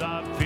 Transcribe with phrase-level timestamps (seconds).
[0.00, 0.37] I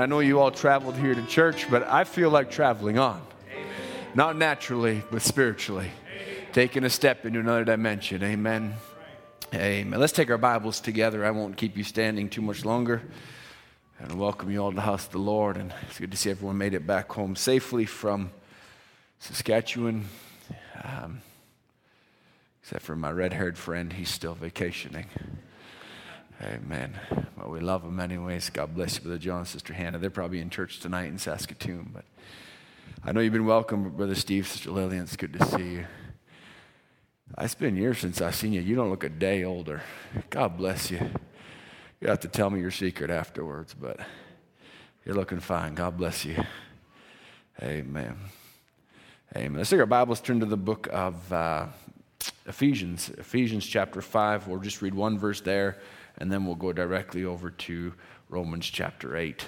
[0.00, 3.20] I know you all traveled here to church, but I feel like traveling on.
[4.14, 5.90] Not naturally, but spiritually.
[6.54, 8.22] Taking a step into another dimension.
[8.22, 8.76] Amen.
[9.52, 10.00] Amen.
[10.00, 11.22] Let's take our Bibles together.
[11.22, 13.02] I won't keep you standing too much longer.
[13.98, 15.58] And welcome you all to the house of the Lord.
[15.58, 18.30] And it's good to see everyone made it back home safely from
[19.18, 20.06] Saskatchewan.
[20.82, 21.20] Um,
[22.62, 25.08] except for my red haired friend, he's still vacationing.
[26.42, 26.98] Amen.
[27.36, 28.48] Well, we love them anyways.
[28.48, 29.98] God bless you, Brother John Sister Hannah.
[29.98, 32.04] They're probably in church tonight in Saskatoon, but
[33.04, 35.02] I know you've been welcome, Brother Steve, Sister Lillian.
[35.02, 35.86] It's good to see you.
[37.38, 38.62] It's been years since I've seen you.
[38.62, 39.82] You don't look a day older.
[40.30, 41.10] God bless you.
[42.00, 44.00] You have to tell me your secret afterwards, but
[45.04, 45.74] you're looking fine.
[45.74, 46.42] God bless you.
[47.62, 48.16] Amen.
[49.36, 49.58] Amen.
[49.58, 51.66] Let's take our Bibles, turn to the book of uh,
[52.46, 54.48] Ephesians, Ephesians chapter 5.
[54.48, 55.78] We'll just read one verse there,
[56.20, 57.94] and then we'll go directly over to
[58.28, 59.44] Romans chapter 8.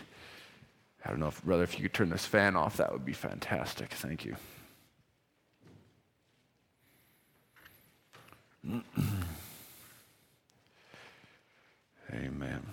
[1.04, 3.12] I don't know if, brother, if you could turn this fan off, that would be
[3.12, 3.92] fantastic.
[3.92, 4.36] Thank you.
[12.12, 12.66] Amen.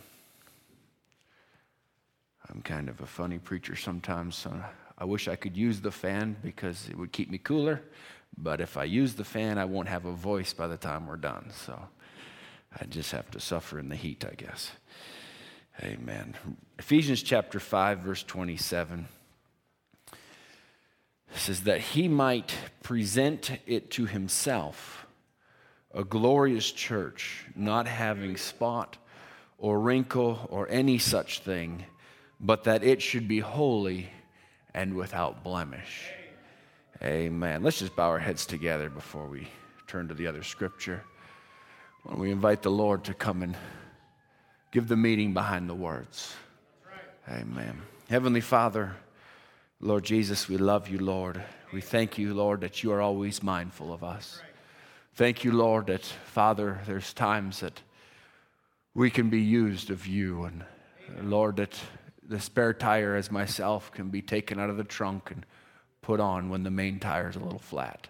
[2.49, 4.35] I'm kind of a funny preacher sometimes.
[4.35, 4.63] So
[4.97, 7.81] I wish I could use the fan because it would keep me cooler.
[8.37, 11.17] But if I use the fan, I won't have a voice by the time we're
[11.17, 11.51] done.
[11.53, 11.79] So
[12.77, 14.71] I just have to suffer in the heat, I guess.
[15.81, 16.35] Amen.
[16.77, 19.07] Ephesians chapter 5, verse 27
[21.35, 22.53] says that he might
[22.83, 25.05] present it to himself
[25.93, 28.97] a glorious church, not having spot
[29.57, 31.85] or wrinkle or any such thing,
[32.39, 34.09] but that it should be holy
[34.73, 36.09] and without blemish.
[37.01, 37.63] Amen.
[37.63, 39.47] Let's just bow our heads together before we
[39.87, 41.03] turn to the other scripture.
[42.03, 43.55] When we invite the Lord to come and
[44.71, 46.33] give the meaning behind the words.
[47.27, 47.81] Amen.
[48.09, 48.95] Heavenly Father,
[49.81, 51.43] Lord Jesus, we love you, Lord.
[51.71, 54.41] We thank you, Lord, that you are always mindful of us.
[55.13, 57.81] Thank you, Lord, that, Father, there's times that
[58.93, 60.45] we can be used of you.
[60.45, 60.63] And,
[61.21, 61.79] Lord, that
[62.27, 65.45] the spare tire, as myself, can be taken out of the trunk and
[66.01, 68.07] put on when the main tire is a little flat.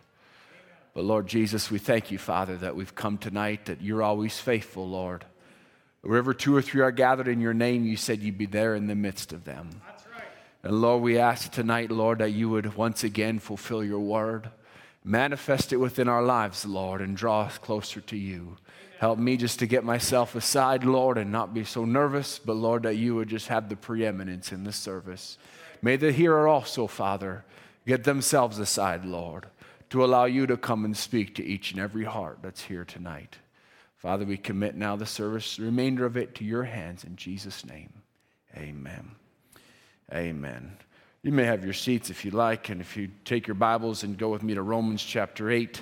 [0.99, 4.85] But, Lord Jesus, we thank you, Father, that we've come tonight, that you're always faithful,
[4.85, 5.23] Lord.
[6.01, 8.87] Wherever two or three are gathered in your name, you said you'd be there in
[8.87, 9.69] the midst of them.
[10.61, 14.49] And Lord, we ask tonight, Lord, that you would once again fulfill your word.
[15.05, 18.57] Manifest it within our lives, Lord, and draw us closer to you.
[18.99, 22.83] Help me just to get myself aside, Lord, and not be so nervous, but Lord,
[22.83, 25.37] that you would just have the preeminence in this service.
[25.81, 27.45] May the hearer also, Father,
[27.87, 29.45] get themselves aside, Lord,
[29.89, 33.37] to allow you to come and speak to each and every heart that's here tonight.
[33.97, 37.65] Father, we commit now the service, the remainder of it to your hands in Jesus'
[37.65, 37.91] name.
[38.55, 39.11] Amen.
[40.13, 40.77] Amen.
[41.21, 44.17] You may have your seats if you like, and if you take your Bibles and
[44.17, 45.81] go with me to Romans chapter 8.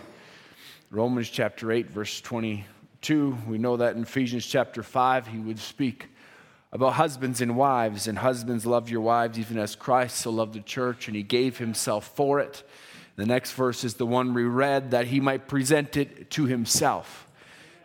[0.89, 3.37] Romans chapter 8, verse 22.
[3.47, 6.07] We know that in Ephesians chapter 5, he would speak
[6.71, 10.61] about husbands and wives, and husbands love your wives even as Christ so loved the
[10.61, 12.63] church, and he gave himself for it.
[13.17, 17.27] The next verse is the one we read that he might present it to himself.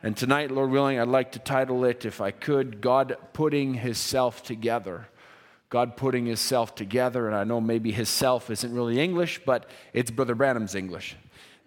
[0.02, 3.98] And tonight, Lord willing, I'd like to title it, if I could, God Putting His
[3.98, 5.08] Self Together.
[5.72, 9.70] God putting His self together, and I know maybe His self isn't really English, but
[9.94, 11.16] it's Brother Branham's English.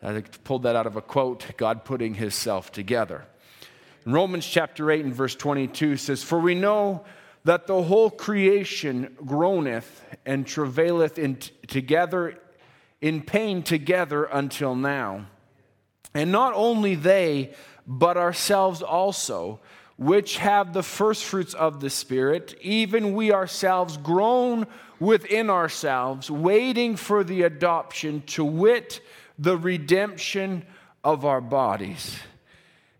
[0.03, 3.25] I pulled that out of a quote God putting His self together.
[4.05, 7.03] In Romans chapter 8 and verse 22 says, For we know
[7.45, 12.37] that the whole creation groaneth and travaileth in t- together
[13.01, 15.27] in pain together until now.
[16.13, 17.53] And not only they,
[17.85, 19.59] but ourselves also,
[19.97, 24.67] which have the firstfruits of the Spirit, even we ourselves groan
[24.99, 29.01] within ourselves, waiting for the adoption, to wit,
[29.37, 30.65] the redemption
[31.03, 32.17] of our bodies.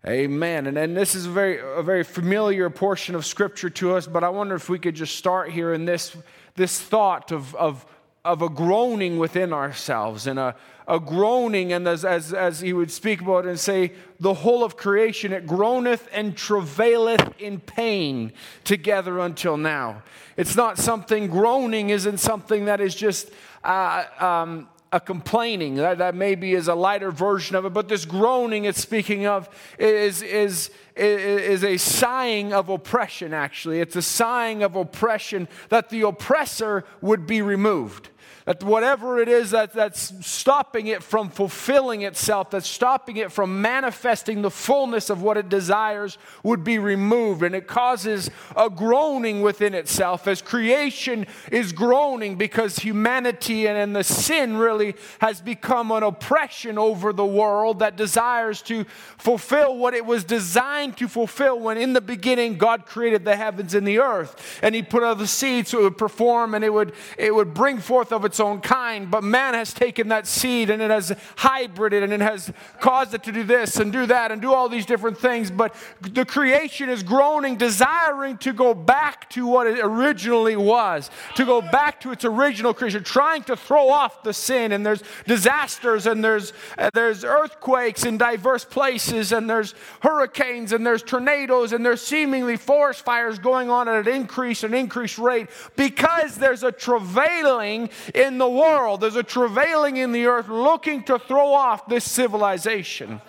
[0.06, 0.68] Amen.
[0.68, 4.22] And, and this is a very, a very familiar portion of Scripture to us, but
[4.22, 6.16] I wonder if we could just start here in this,
[6.54, 7.84] this thought of, of,
[8.26, 10.56] of a groaning within ourselves and a,
[10.88, 14.64] a groaning, and as, as, as he would speak about it and say, the whole
[14.64, 18.32] of creation, it groaneth and travaileth in pain
[18.64, 20.02] together until now.
[20.36, 23.30] It's not something, groaning isn't something that is just.
[23.64, 25.74] Uh, um, a complaining.
[25.74, 29.48] That, that maybe is a lighter version of it, but this groaning it's speaking of
[29.78, 33.80] is, is, is a sighing of oppression, actually.
[33.80, 38.10] It's a sighing of oppression that the oppressor would be removed.
[38.46, 43.60] That whatever it is that, that's stopping it from fulfilling itself, that's stopping it from
[43.60, 47.42] manifesting the fullness of what it desires, would be removed.
[47.42, 53.96] And it causes a groaning within itself as creation is groaning because humanity and, and
[53.96, 58.84] the sin really has become an oppression over the world that desires to
[59.18, 63.74] fulfill what it was designed to fulfill when in the beginning God created the heavens
[63.74, 64.60] and the earth.
[64.62, 67.52] And He put out the seed so it would perform and it would, it would
[67.52, 70.90] bring forth of its its own kind, but man has taken that seed and it
[70.90, 74.52] has hybrided and it has caused it to do this and do that and do
[74.52, 75.50] all these different things.
[75.50, 81.46] But the creation is groaning, desiring to go back to what it originally was, to
[81.46, 84.72] go back to its original creation, trying to throw off the sin.
[84.72, 90.84] And there's disasters and there's, uh, there's earthquakes in diverse places and there's hurricanes and
[90.84, 95.48] there's tornadoes and there's seemingly forest fires going on at an increase and increased rate
[95.74, 99.00] because there's a travailing in in the world.
[99.00, 103.20] There's a travailing in the earth looking to throw off this civilization.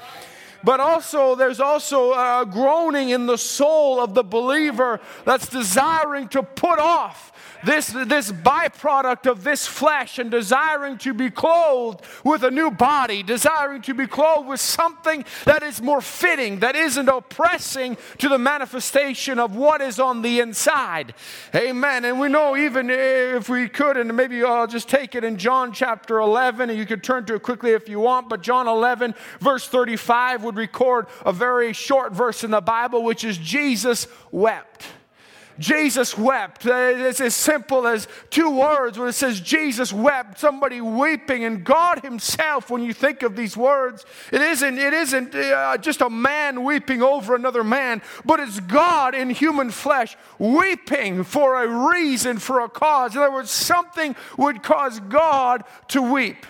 [0.64, 6.44] But also, there's also a groaning in the soul of the believer that's desiring to
[6.44, 7.32] put off
[7.64, 13.24] this, this byproduct of this flesh and desiring to be clothed with a new body,
[13.24, 18.38] desiring to be clothed with something that is more fitting, that isn't oppressing to the
[18.38, 21.14] manifestation of what is on the inside.
[21.56, 22.06] Amen.
[22.06, 25.72] And we know, even if we could, and maybe I'll just take it in John
[25.72, 29.16] chapter 11, and you could turn to it quickly if you want, but John 11,
[29.40, 34.86] verse 35, would record a very short verse in the Bible, which is Jesus wept.
[35.60, 36.66] Jesus wept.
[36.66, 41.44] Uh, it's as simple as two words when it says Jesus wept, somebody weeping.
[41.44, 46.02] And God Himself, when you think of these words, it isn't, it isn't uh, just
[46.02, 51.90] a man weeping over another man, but it's God in human flesh weeping for a
[51.92, 53.16] reason, for a cause.
[53.16, 56.46] In other words, something would cause God to weep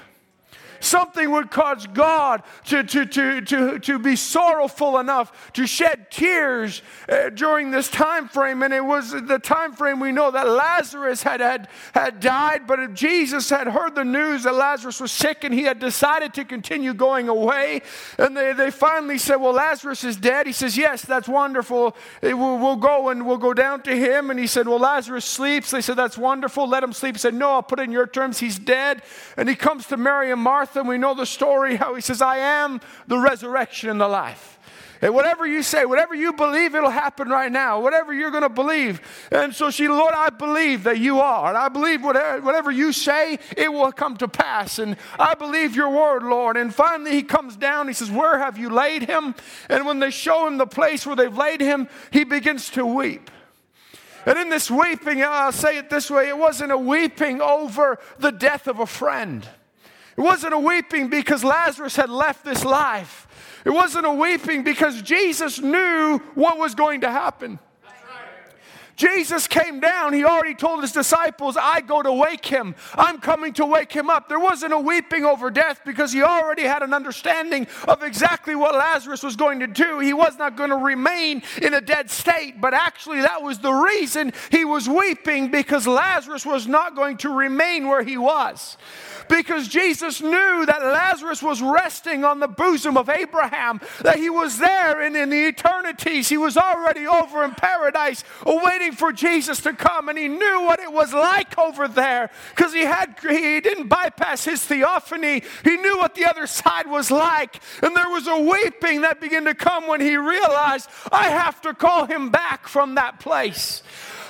[0.88, 6.82] something would cause God to, to, to, to, to be sorrowful enough to shed tears
[7.10, 8.64] uh, during this time frame.
[8.64, 12.94] And it was the time frame we know that Lazarus had, had, had died, but
[12.94, 16.94] Jesus had heard the news that Lazarus was sick and he had decided to continue
[16.94, 17.82] going away.
[18.18, 20.48] And they, they finally said, Well, Lazarus is dead.
[20.48, 21.96] He says, Yes, that's wonderful.
[22.22, 24.30] We'll, we'll go and we'll go down to him.
[24.30, 25.72] And he said, Well, Lazarus sleeps.
[25.72, 26.68] They said, That's wonderful.
[26.68, 27.16] Let him sleep.
[27.16, 28.40] He said, No, I'll put it in your terms.
[28.40, 29.02] He's dead.
[29.36, 32.02] And he comes to Mary and Martha Martha, and we know the story how he
[32.02, 34.58] says, I am the resurrection and the life.
[35.02, 37.80] And whatever you say, whatever you believe, it'll happen right now.
[37.80, 39.02] Whatever you're going to believe.
[39.32, 41.50] And so she, Lord, I believe that you are.
[41.50, 44.80] And I believe whatever, whatever you say, it will come to pass.
[44.80, 46.58] And I believe your word, Lord.
[46.58, 47.88] And finally, he comes down.
[47.88, 49.36] He says, Where have you laid him?
[49.70, 53.30] And when they show him the place where they've laid him, he begins to weep.
[54.26, 58.32] And in this weeping, I'll say it this way it wasn't a weeping over the
[58.32, 59.48] death of a friend.
[60.18, 63.28] It wasn't a weeping because Lazarus had left this life.
[63.64, 67.60] It wasn't a weeping because Jesus knew what was going to happen.
[68.98, 70.12] Jesus came down.
[70.12, 72.74] He already told his disciples, I go to wake him.
[72.96, 74.28] I'm coming to wake him up.
[74.28, 78.74] There wasn't a weeping over death because he already had an understanding of exactly what
[78.74, 80.00] Lazarus was going to do.
[80.00, 83.72] He was not going to remain in a dead state, but actually, that was the
[83.72, 88.78] reason he was weeping because Lazarus was not going to remain where he was
[89.30, 94.58] because Jesus knew that Lazarus was resting on the bosom of Abraham, that he was
[94.58, 96.30] there and in the eternities.
[96.30, 100.80] He was already over in paradise, waiting for Jesus to come, and he knew what
[100.80, 105.44] it was like over there because he had he didn't bypass his theophany.
[105.64, 109.46] He knew what the other side was like, and there was a weeping that began
[109.46, 113.84] to come when he realized I have to call him back from that place.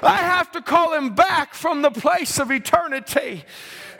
[0.03, 3.43] I have to call him back from the place of eternity.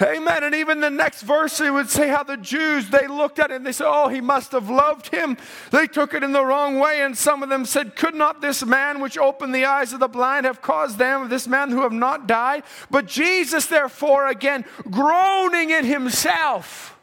[0.01, 0.44] Amen.
[0.44, 3.56] And even the next verse, it would say how the Jews, they looked at it
[3.56, 5.38] and they said, Oh, he must have loved him.
[5.72, 7.01] They took it in the wrong way.
[7.01, 10.08] And some of them said, Could not this man which opened the eyes of the
[10.08, 12.63] blind have caused them, this man who have not died?
[12.92, 16.98] But Jesus, therefore, again, groaning in himself.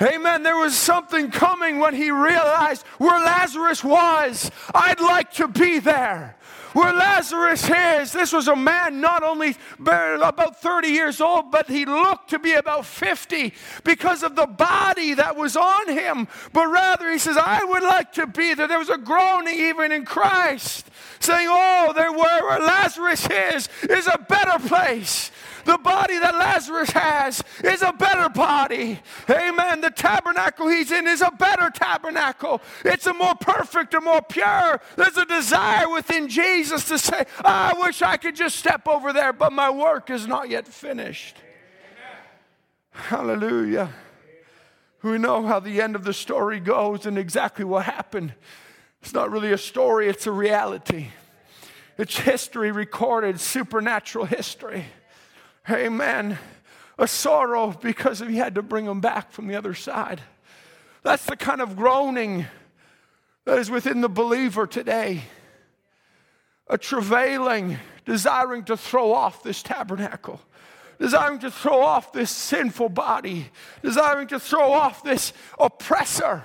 [0.00, 0.44] Amen.
[0.44, 4.50] There was something coming when he realized where Lazarus was.
[4.74, 6.36] I'd like to be there
[6.74, 8.12] where Lazarus is.
[8.12, 12.52] This was a man not only about 30 years old, but he looked to be
[12.52, 16.28] about 50 because of the body that was on him.
[16.52, 18.68] But rather, he says, I would like to be there.
[18.68, 20.90] There was a groaning even in Christ,
[21.20, 25.30] saying, Oh, there where, Lazarus is, is a better place.
[25.64, 29.00] The body that Lazarus has is a better body.
[29.28, 29.80] Amen.
[29.80, 32.60] The tabernacle he's in is a better tabernacle.
[32.84, 34.80] It's a more perfect, a more pure.
[34.96, 39.12] There's a desire within Jesus to say, ah, I wish I could just step over
[39.12, 41.36] there, but my work is not yet finished.
[42.90, 43.90] Hallelujah.
[45.02, 48.34] We know how the end of the story goes and exactly what happened.
[49.00, 51.08] It's not really a story, it's a reality.
[51.96, 54.86] It's history recorded, supernatural history.
[55.70, 56.38] Amen.
[56.98, 60.20] A sorrow because he had to bring him back from the other side.
[61.02, 62.46] That's the kind of groaning
[63.44, 65.24] that is within the believer today.
[66.66, 70.40] A travailing, desiring to throw off this tabernacle,
[70.98, 73.48] desiring to throw off this sinful body,
[73.82, 76.44] desiring to throw off this oppressor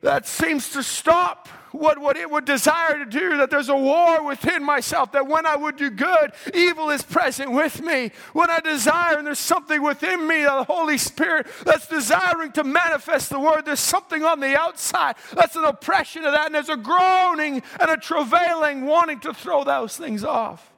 [0.00, 4.24] that seems to stop what, what it would desire to do, that there's a war
[4.24, 8.10] within myself, that when I would do good, evil is present with me.
[8.32, 13.30] When I desire, and there's something within me, the Holy Spirit, that's desiring to manifest
[13.30, 16.76] the word, there's something on the outside that's an oppression of that, and there's a
[16.76, 20.72] groaning and a travailing, wanting to throw those things off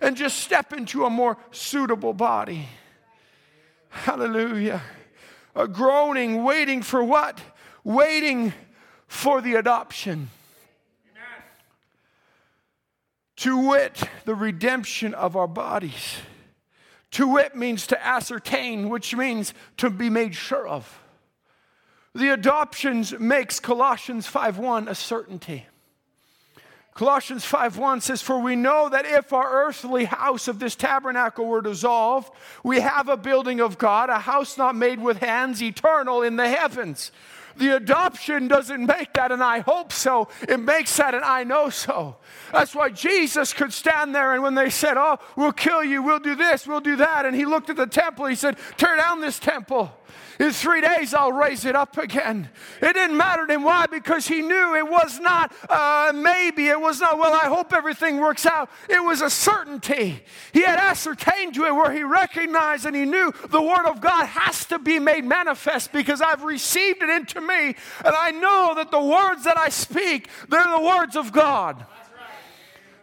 [0.00, 2.68] and just step into a more suitable body.
[3.88, 4.82] Hallelujah.
[5.54, 7.40] A groaning, waiting for what?
[7.84, 8.52] Waiting
[9.14, 10.28] for the adoption.
[13.36, 16.16] To wit, the redemption of our bodies.
[17.12, 21.00] To wit means to ascertain, which means to be made sure of.
[22.14, 25.66] The adoptions makes Colossians 5:1 a certainty.
[26.94, 31.60] Colossians 5:1 says, For we know that if our earthly house of this tabernacle were
[31.60, 36.36] dissolved, we have a building of God, a house not made with hands, eternal in
[36.36, 37.10] the heavens.
[37.56, 40.28] The adoption doesn't make that, and I hope so.
[40.48, 42.16] It makes that, and I know so.
[42.52, 46.18] That's why Jesus could stand there, and when they said, Oh, we'll kill you, we'll
[46.18, 49.20] do this, we'll do that, and he looked at the temple, he said, Tear down
[49.20, 49.92] this temple.
[50.38, 52.48] In three days, I'll raise it up again.
[52.80, 53.62] It didn't matter to him.
[53.62, 53.86] Why?
[53.86, 56.68] Because he knew it was not uh, maybe.
[56.68, 58.68] It was not, well, I hope everything works out.
[58.88, 60.22] It was a certainty.
[60.52, 64.26] He had ascertained to it where he recognized and he knew the Word of God
[64.26, 67.76] has to be made manifest because I've received it into me.
[68.04, 71.86] And I know that the words that I speak, they're the words of God.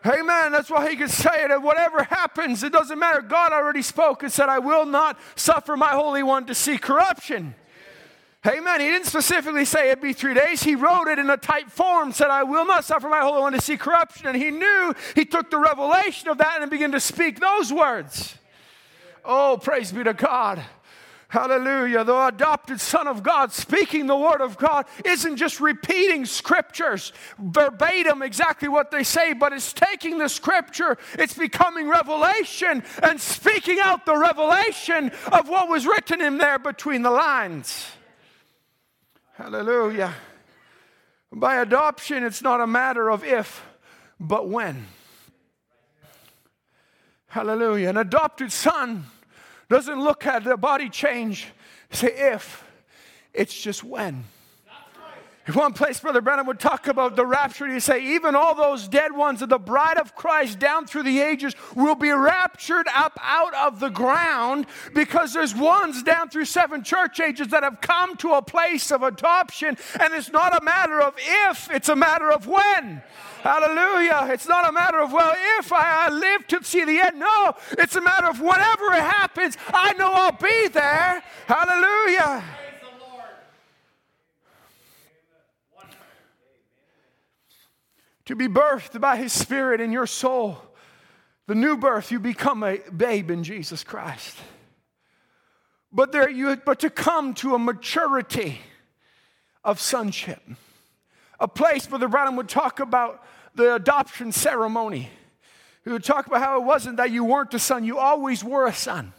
[0.05, 0.51] Amen.
[0.51, 1.51] That's why he could say it.
[1.51, 3.21] And whatever happens, it doesn't matter.
[3.21, 7.53] God already spoke and said, I will not suffer my Holy One to see corruption.
[8.47, 8.81] Amen.
[8.81, 10.63] He didn't specifically say it'd be three days.
[10.63, 13.53] He wrote it in a type form, said, I will not suffer my Holy One
[13.53, 14.25] to see corruption.
[14.25, 18.35] And he knew he took the revelation of that and began to speak those words.
[19.23, 20.63] Oh, praise be to God.
[21.31, 22.03] Hallelujah.
[22.03, 28.21] The adopted Son of God speaking the Word of God isn't just repeating scriptures verbatim,
[28.21, 34.05] exactly what they say, but it's taking the scripture, it's becoming revelation and speaking out
[34.05, 37.87] the revelation of what was written in there between the lines.
[39.35, 40.13] Hallelujah.
[41.31, 43.65] By adoption, it's not a matter of if,
[44.19, 44.85] but when.
[47.27, 47.87] Hallelujah.
[47.87, 49.05] An adopted son
[49.71, 51.47] doesn't look at the body change,
[51.91, 52.63] say if,
[53.33, 54.25] it's just when.
[55.53, 57.65] One place, Brother Branham would talk about the rapture.
[57.65, 61.19] He'd say, even all those dead ones of the bride of Christ down through the
[61.19, 66.83] ages will be raptured up out of the ground because there's ones down through seven
[66.83, 69.77] church ages that have come to a place of adoption.
[69.99, 73.01] And it's not a matter of if, it's a matter of when.
[73.41, 74.29] Hallelujah.
[74.31, 77.17] It's not a matter of, well, if I, I live to see the end.
[77.17, 81.23] No, it's a matter of whenever it happens, I know I'll be there.
[81.47, 82.43] Hallelujah.
[88.25, 90.57] To be birthed by His Spirit in your soul.
[91.47, 94.37] The new birth, you become a babe in Jesus Christ.
[95.91, 98.61] But, there you, but to come to a maturity
[99.63, 100.41] of sonship,
[101.39, 103.23] a place where the Branham would talk about
[103.55, 105.09] the adoption ceremony.
[105.83, 108.67] He would talk about how it wasn't that you weren't a son, you always were
[108.67, 109.13] a son.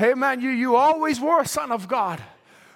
[0.00, 0.12] Amen.
[0.12, 0.40] Amen.
[0.40, 2.20] You, you always were a son of God.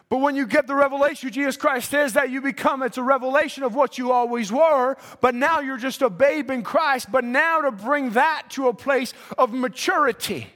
[0.08, 3.62] But when you get the revelation Jesus Christ is that you become, it's a revelation
[3.62, 7.11] of what you always were, but now you're just a babe in Christ.
[7.11, 10.46] But now to bring that to a place of maturity.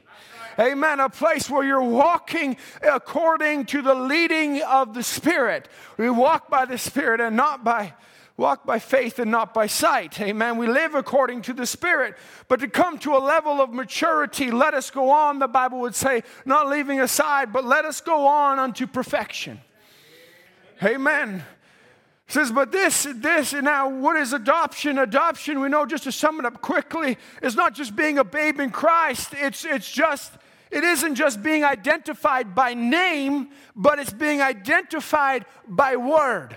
[0.59, 0.99] Amen.
[0.99, 5.69] A place where you're walking according to the leading of the Spirit.
[5.97, 7.95] We walk by the Spirit and not by
[8.39, 10.19] walk by faith and not by sight.
[10.21, 10.57] Amen.
[10.57, 12.17] We live according to the Spirit.
[12.47, 15.97] But to come to a level of maturity, let us go on, the Bible would
[15.97, 19.61] say, not leaving aside, but let us go on unto perfection.
[20.83, 21.43] Amen.
[22.29, 24.99] It says, but this, this, and now what is adoption?
[24.99, 28.61] Adoption, we know, just to sum it up quickly, is not just being a babe
[28.61, 29.31] in Christ.
[29.33, 30.33] It's, it's just,
[30.71, 36.57] it isn't just being identified by name, but it's being identified by word.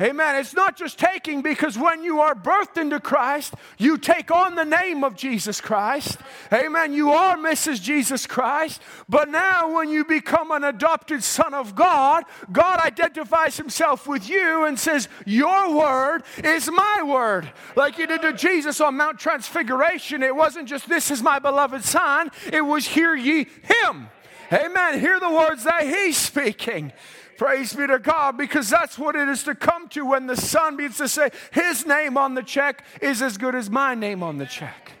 [0.00, 0.36] Amen.
[0.36, 4.64] It's not just taking because when you are birthed into Christ, you take on the
[4.64, 6.16] name of Jesus Christ.
[6.50, 6.94] Amen.
[6.94, 7.82] You are Mrs.
[7.82, 8.80] Jesus Christ.
[9.10, 14.64] But now, when you become an adopted son of God, God identifies himself with you
[14.64, 17.52] and says, Your word is my word.
[17.76, 20.22] Like he did to Jesus on Mount Transfiguration.
[20.22, 24.08] It wasn't just, This is my beloved son, it was, Hear ye him.
[24.52, 24.98] Amen.
[24.98, 26.92] Hear the words that he's speaking.
[27.40, 30.76] Praise be to God, because that's what it is to come to when the Son
[30.76, 34.36] begins to say, His name on the check is as good as my name on
[34.36, 34.92] the check.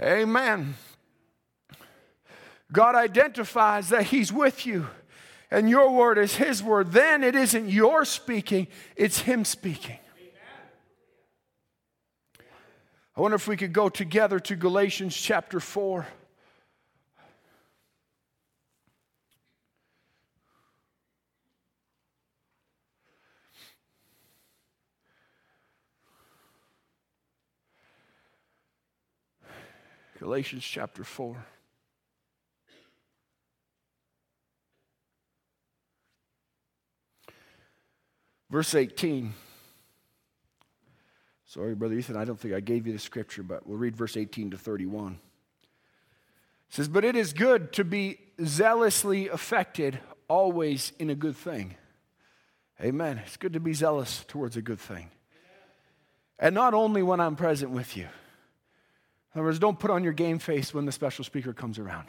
[0.00, 0.76] Amen.
[2.70, 4.86] God identifies that He's with you,
[5.50, 6.92] and your word is His word.
[6.92, 9.98] Then it isn't your speaking, it's Him speaking.
[13.16, 16.06] I wonder if we could go together to Galatians chapter 4.
[30.26, 31.36] Galatians chapter 4.
[38.50, 39.32] Verse 18.
[41.44, 44.16] Sorry, Brother Ethan, I don't think I gave you the scripture, but we'll read verse
[44.16, 45.12] 18 to 31.
[45.12, 45.18] It
[46.70, 51.76] says, But it is good to be zealously affected always in a good thing.
[52.80, 53.18] Amen.
[53.24, 55.08] It's good to be zealous towards a good thing.
[56.36, 58.08] And not only when I'm present with you.
[59.36, 62.08] In other words, don't put on your game face when the special speaker comes around.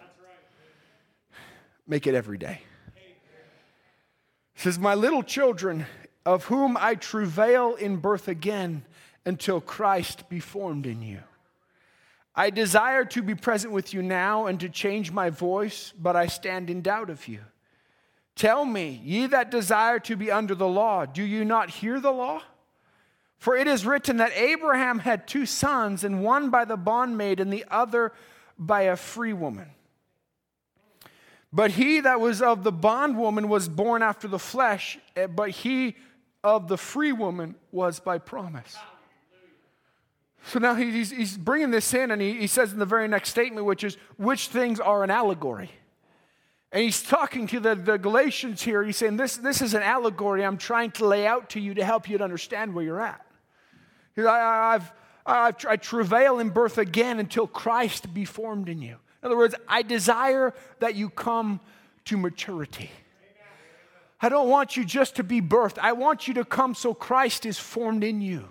[1.85, 2.61] Make it every day.
[2.95, 5.85] It says, My little children,
[6.25, 8.85] of whom I travail in birth again
[9.25, 11.19] until Christ be formed in you.
[12.33, 16.27] I desire to be present with you now and to change my voice, but I
[16.27, 17.41] stand in doubt of you.
[18.37, 22.11] Tell me, ye that desire to be under the law, do you not hear the
[22.11, 22.41] law?
[23.37, 27.53] For it is written that Abraham had two sons, and one by the bondmaid, and
[27.53, 28.13] the other
[28.57, 29.69] by a free woman.
[31.53, 35.95] But he that was of the bondwoman was born after the flesh, eh, but he
[36.43, 38.75] of the free woman was by promise.
[40.45, 43.29] So now he's, he's bringing this in, and he, he says in the very next
[43.29, 45.71] statement, which is, which things are an allegory?
[46.71, 48.83] And he's talking to the, the Galatians here.
[48.83, 51.83] He's saying, this, this is an allegory I'm trying to lay out to you to
[51.83, 53.26] help you to understand where you're at.
[54.17, 54.91] I, I've,
[55.25, 58.97] I've, I travail in birth again until Christ be formed in you.
[59.21, 61.59] In other words, I desire that you come
[62.05, 62.89] to maturity.
[64.19, 65.77] I don't want you just to be birthed.
[65.77, 68.49] I want you to come so Christ is formed in you.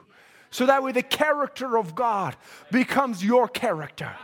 [0.51, 2.37] So that way the character of God
[2.71, 4.15] becomes your character.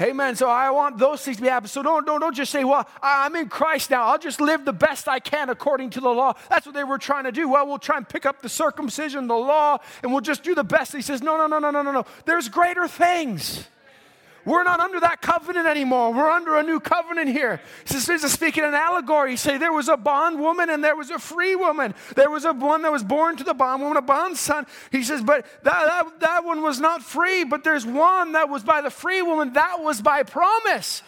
[0.00, 0.36] Amen.
[0.36, 1.68] So I want those things to be happening.
[1.68, 4.04] So don't, don't, don't just say, well, I'm in Christ now.
[4.04, 6.34] I'll just live the best I can according to the law.
[6.50, 7.48] That's what they were trying to do.
[7.48, 10.64] Well, we'll try and pick up the circumcision, the law, and we'll just do the
[10.64, 10.92] best.
[10.92, 12.04] He says, no, no, no, no, no, no, no.
[12.24, 13.68] There's greater things.
[14.44, 16.12] We're not under that covenant anymore.
[16.12, 17.60] We're under a new covenant here.
[17.86, 19.32] This is speaking an allegory.
[19.32, 21.94] He say there was a bond woman and there was a free woman.
[22.14, 24.66] There was a one that was born to the bond woman, a bond son.
[24.92, 28.62] He says, but that, that, that one was not free, but there's one that was
[28.62, 29.54] by the free woman.
[29.54, 31.02] That was by promise.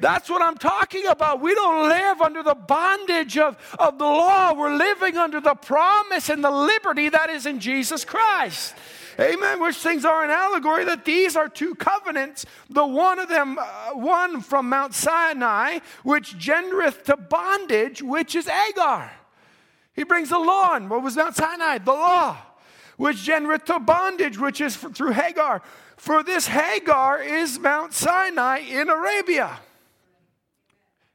[0.00, 1.40] That's what I'm talking about.
[1.40, 4.54] We don't live under the bondage of, of the law.
[4.54, 8.74] We're living under the promise and the liberty that is in Jesus Christ.
[9.18, 9.60] Amen.
[9.60, 12.46] Which things are an allegory that these are two covenants.
[12.70, 18.48] The one of them, uh, one from Mount Sinai, which gendereth to bondage, which is
[18.48, 19.10] Agar.
[19.94, 20.88] He brings the law in.
[20.88, 21.78] What was Mount Sinai?
[21.78, 22.38] The law,
[22.96, 25.60] which gendereth to bondage, which is through Hagar.
[25.98, 29.60] For this Hagar is Mount Sinai in Arabia.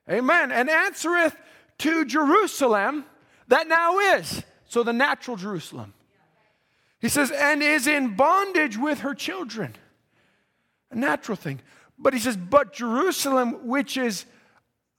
[0.10, 0.52] Amen.
[0.52, 1.36] And answereth
[1.80, 3.06] to Jerusalem
[3.48, 4.44] that now is.
[4.68, 5.94] So the natural Jerusalem.
[7.00, 9.76] He says, and is in bondage with her children.
[10.91, 11.62] A natural thing.
[11.98, 14.26] But he says, but Jerusalem, which is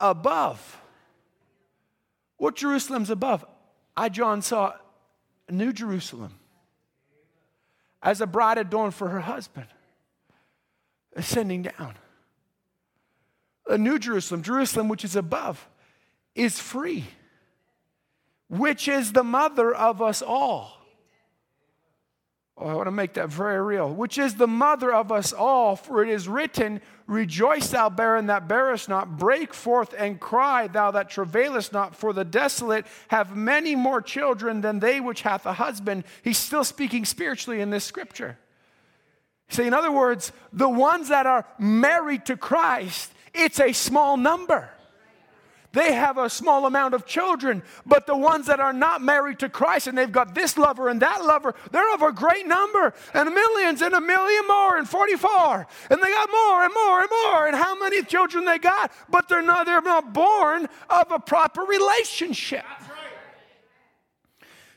[0.00, 0.80] above.
[2.36, 3.44] What Jerusalem's above?
[3.96, 4.74] I, John, saw
[5.48, 6.34] a new Jerusalem
[8.02, 9.66] as a bride adorned for her husband,
[11.14, 11.94] ascending down
[13.68, 15.68] a new Jerusalem, Jerusalem which is above,
[16.34, 17.04] is free,
[18.48, 20.76] which is the mother of us all.
[22.58, 23.92] Oh, I want to make that very real.
[23.92, 28.48] Which is the mother of us all, for it is written, Rejoice, thou barren that
[28.48, 33.76] bearest not, break forth and cry, thou that travailest not, for the desolate have many
[33.76, 36.04] more children than they which hath a husband.
[36.22, 38.38] He's still speaking spiritually in this scripture.
[39.50, 44.70] See, in other words, the ones that are married to Christ it's a small number.
[45.76, 49.50] They have a small amount of children, but the ones that are not married to
[49.50, 53.28] Christ and they've got this lover and that lover, they're of a great number, and
[53.28, 55.66] millions and a million more and 44.
[55.90, 57.46] And they got more and more and more.
[57.46, 58.90] And how many children they got?
[59.10, 62.64] But they're not, they're not born of a proper relationship.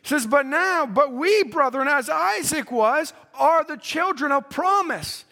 [0.03, 5.23] says, but now, but we, brethren, as Isaac was, are the children of promise.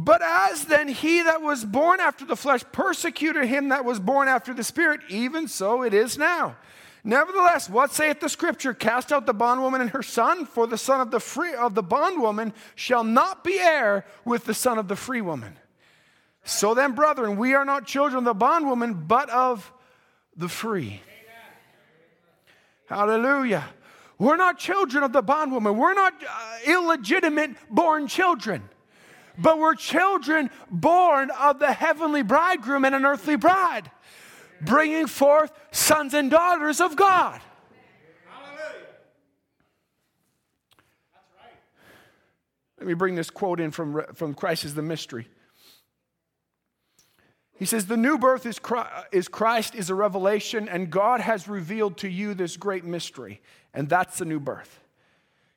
[0.00, 4.28] But as then he that was born after the flesh persecuted him that was born
[4.28, 6.56] after the spirit, even so it is now.
[7.02, 8.72] Nevertheless, what saith the scripture?
[8.72, 11.82] Cast out the bondwoman and her son, for the son of the free of the
[11.82, 15.58] bondwoman shall not be heir with the son of the free woman.
[16.44, 19.72] So then, brethren, we are not children of the bondwoman, but of
[20.36, 21.02] the free.
[22.86, 23.64] Hallelujah.
[24.16, 25.76] We're not children of the bondwoman.
[25.76, 28.62] We're not uh, illegitimate born children
[29.38, 33.90] but we're children born of the heavenly bridegroom and an earthly bride,
[34.60, 37.40] bringing forth sons and daughters of God.
[42.78, 45.28] Let me bring this quote in from, from Christ is the mystery.
[47.58, 51.48] He says, The new birth is Christ, is Christ, is a revelation, and God has
[51.48, 53.40] revealed to you this great mystery,
[53.74, 54.78] and that's the new birth.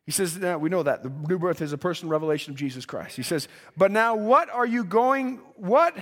[0.06, 1.04] He says, now we know that.
[1.04, 3.16] The new birth is a personal revelation of Jesus Christ.
[3.16, 5.96] He says, but now what are you going, what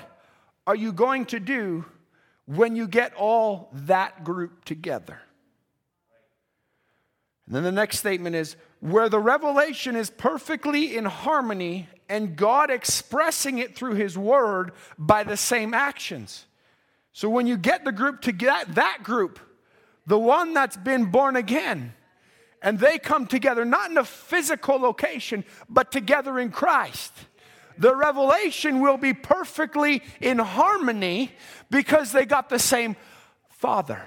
[0.66, 1.86] are you going to do
[2.46, 5.20] when you get all that group together?
[7.46, 12.70] And then the next statement is where the revelation is perfectly in harmony and God
[12.70, 16.46] expressing it through his word by the same actions.
[17.12, 19.40] So when you get the group to get that group,
[20.08, 21.94] the one that's been born again,
[22.62, 27.14] and they come together, not in a physical location, but together in Christ.
[27.78, 31.32] The revelation will be perfectly in harmony
[31.70, 32.98] because they got the same
[33.50, 34.02] Father.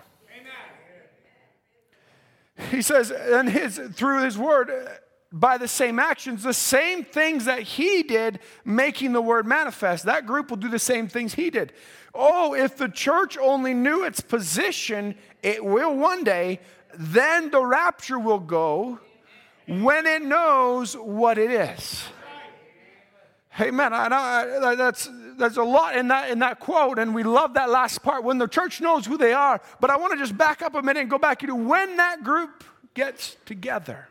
[2.71, 4.71] He says, and his, through his word,
[5.33, 10.05] by the same actions, the same things that he did, making the word manifest.
[10.05, 11.73] That group will do the same things he did.
[12.15, 16.61] Oh, if the church only knew its position, it will one day
[16.99, 18.99] then the rapture will go
[19.67, 22.05] when it knows what it is.
[23.61, 23.93] Amen.
[23.93, 27.69] I, I, that's, that's a lot in that, in that quote, and we love that
[27.69, 29.61] last part when the church knows who they are.
[29.79, 32.25] But I want to just back up a minute and go back to when that
[32.25, 34.09] group gets together.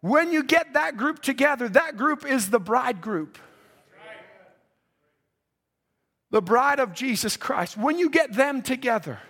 [0.00, 3.38] When you get that group together, that group is the bride group.
[6.32, 7.76] The bride of Jesus Christ.
[7.76, 9.20] When you get them together,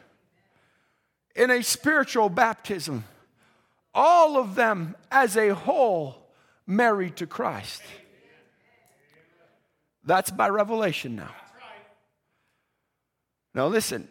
[1.35, 3.05] in a spiritual baptism,
[3.95, 6.16] all of them as a whole
[6.66, 7.83] married to Christ.
[10.05, 11.31] That's by revelation now.
[13.55, 14.09] Now, listen,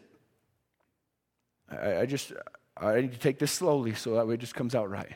[1.70, 2.32] I, I, just
[2.78, 5.12] I need to take this slowly so that way it just comes out right.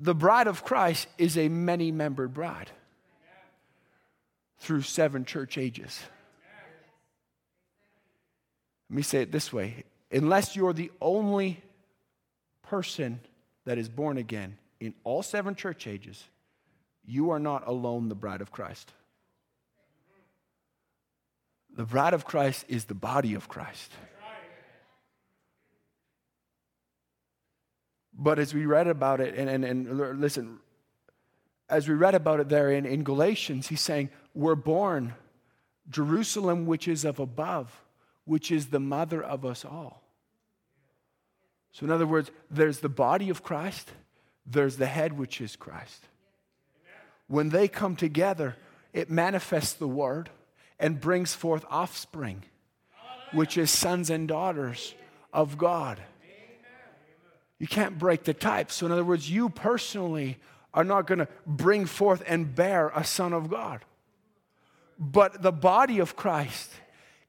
[0.00, 2.70] the bride of Christ is a many membered bride
[4.58, 6.00] through seven church ages.
[8.90, 11.62] Let me say it this way unless you're the only
[12.62, 13.20] person
[13.64, 16.24] that is born again in all seven church ages,
[17.04, 18.92] you are not alone the bride of Christ.
[21.76, 23.92] The bride of Christ is the body of Christ.
[28.12, 30.58] But as we read about it, and, and, and listen,
[31.68, 35.14] as we read about it there in, in Galatians, he's saying, We're born
[35.88, 37.72] Jerusalem, which is of above,
[38.24, 40.02] which is the mother of us all.
[41.72, 43.90] So, in other words, there's the body of Christ,
[44.46, 46.04] there's the head, which is Christ.
[47.28, 48.56] When they come together,
[48.92, 50.30] it manifests the word
[50.78, 52.42] and brings forth offspring,
[53.32, 54.94] which is sons and daughters
[55.32, 56.00] of God.
[57.58, 58.72] You can't break the type.
[58.72, 60.38] So, in other words, you personally
[60.72, 63.84] are not going to bring forth and bear a son of God.
[64.98, 66.70] But the body of Christ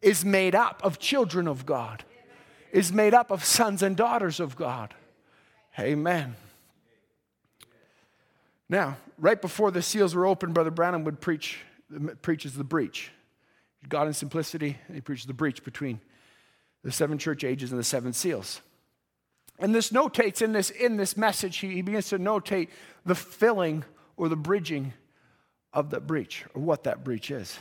[0.02, 2.04] is made up of children of God,
[2.72, 4.94] is made up of sons and daughters of God.
[5.80, 6.36] Amen.
[8.68, 11.60] Now, right before the seals were opened, Brother Branham would preach,
[12.22, 13.12] preaches the breach.
[13.90, 16.00] God in simplicity, and he preaches the breach between
[16.84, 18.62] the seven church ages and the seven seals.
[19.60, 22.70] And this notates in this, in this message, he, he begins to notate
[23.06, 23.84] the filling
[24.18, 24.94] or the bridging
[25.74, 27.60] of that breach, or what that breach is.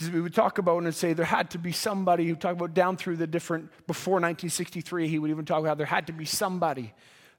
[0.00, 2.96] We would talk about and say there had to be somebody who talked about down
[2.96, 6.92] through the different, before 1963, he would even talk about there had to be somebody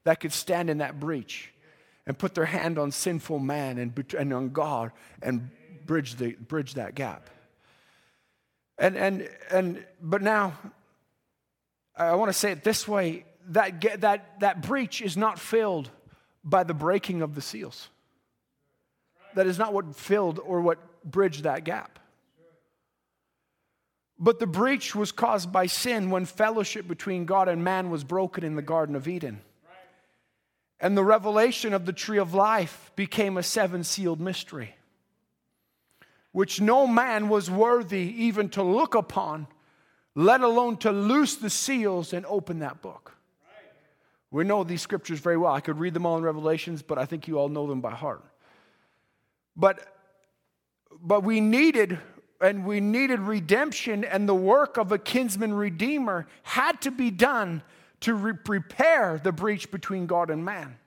[0.05, 1.51] that could stand in that breach
[2.07, 4.91] and put their hand on sinful man and, and on God
[5.21, 5.49] and
[5.85, 7.29] bridge, the, bridge that gap.
[8.77, 10.53] And, and, and, but now,
[11.95, 15.89] I want to say it this way that, that, that breach is not filled
[16.43, 17.89] by the breaking of the seals.
[19.35, 21.99] That is not what filled or what bridged that gap.
[24.17, 28.43] But the breach was caused by sin when fellowship between God and man was broken
[28.43, 29.41] in the Garden of Eden.
[30.79, 34.75] And the revelation of the tree of life became a seven sealed mystery,
[36.31, 39.47] which no man was worthy even to look upon,
[40.15, 43.13] let alone to loose the seals and open that book.
[44.31, 45.53] We know these scriptures very well.
[45.53, 47.91] I could read them all in Revelations, but I think you all know them by
[47.91, 48.23] heart.
[49.55, 49.79] But,
[51.01, 51.97] but we needed
[52.45, 57.63] and we needed redemption, and the work of a kinsman redeemer had to be done
[58.01, 60.77] to re- prepare the breach between God and man.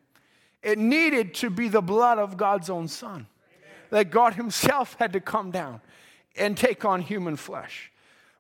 [0.63, 3.27] It needed to be the blood of God's own Son,
[3.91, 5.81] that God Himself had to come down
[6.37, 7.91] and take on human flesh.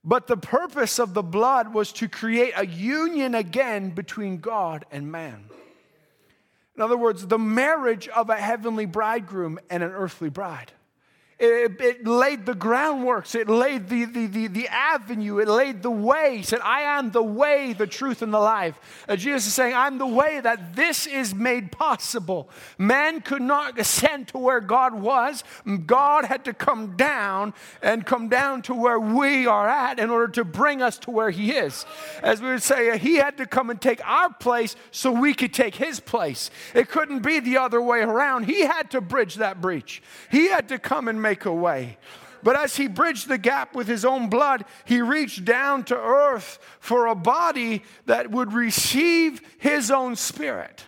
[0.04, 5.10] But the purpose of the blood was to create a union again between God and
[5.10, 5.50] man.
[6.76, 10.72] In other words, the marriage of a heavenly bridegroom and an earthly bride.
[11.38, 13.36] It, it, laid the groundworks.
[13.36, 15.38] It laid the, the, the, the, avenue.
[15.38, 16.38] It laid the way.
[16.38, 19.04] He said, I am the way, the truth, and the life.
[19.08, 22.50] Uh, Jesus is saying, I'm the way that this is made possible.
[22.76, 25.44] Man could not ascend to where God was.
[25.86, 30.32] God had to come down and come down to where we are at in order
[30.32, 31.86] to bring us to where He is.
[32.20, 35.34] As we would say, uh, He had to come and take our place so we
[35.34, 36.50] could take His place.
[36.74, 38.46] It couldn't be the other way around.
[38.46, 40.02] He had to bridge that breach.
[40.32, 41.98] He had to come and make a way.
[42.42, 46.58] But as he bridged the gap with his own blood, he reached down to earth
[46.80, 50.84] for a body that would receive his own spirit.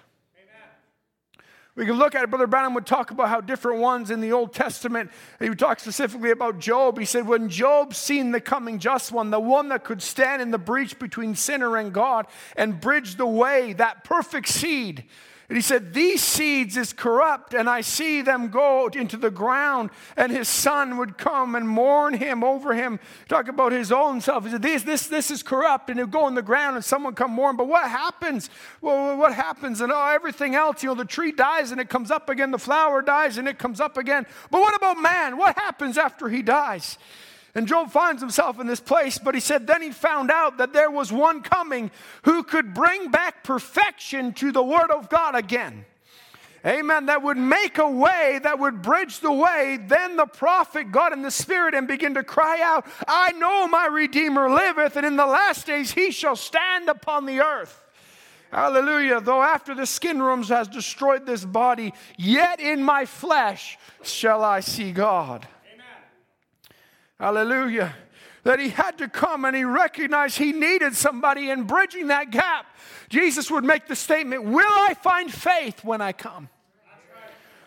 [1.76, 2.30] We can look at it.
[2.30, 5.80] Brother Branham would talk about how different ones in the Old Testament, he would talk
[5.80, 6.98] specifically about Job.
[6.98, 10.50] He said, When Job seen the coming just one, the one that could stand in
[10.50, 12.26] the breach between sinner and God
[12.56, 15.04] and bridge the way, that perfect seed
[15.50, 19.90] and he said, These seeds is corrupt, and I see them go into the ground,
[20.16, 23.00] and his son would come and mourn him over him.
[23.28, 24.44] Talk about his own self.
[24.44, 26.84] He said, This, this, this is corrupt, and it would go in the ground, and
[26.84, 27.56] someone come mourn.
[27.56, 28.48] But what happens?
[28.80, 29.80] Well, what happens?
[29.80, 32.58] And oh, everything else, you know, the tree dies and it comes up again, the
[32.58, 34.26] flower dies and it comes up again.
[34.52, 35.36] But what about man?
[35.36, 36.96] What happens after he dies?
[37.54, 40.72] And Job finds himself in this place, but he said, then he found out that
[40.72, 41.90] there was one coming
[42.22, 45.84] who could bring back perfection to the Word of God again.
[46.64, 47.06] Amen.
[47.06, 49.78] That would make a way, that would bridge the way.
[49.84, 53.86] Then the prophet got in the spirit and began to cry out, I know my
[53.86, 57.82] Redeemer liveth, and in the last days he shall stand upon the earth.
[58.52, 59.20] Hallelujah.
[59.20, 64.60] Though after the skin rooms has destroyed this body, yet in my flesh shall I
[64.60, 65.48] see God.
[67.20, 67.94] Hallelujah.
[68.44, 72.64] that he had to come and he recognized he needed somebody in bridging that gap.
[73.10, 76.48] Jesus would make the statement, Will I find faith when I come?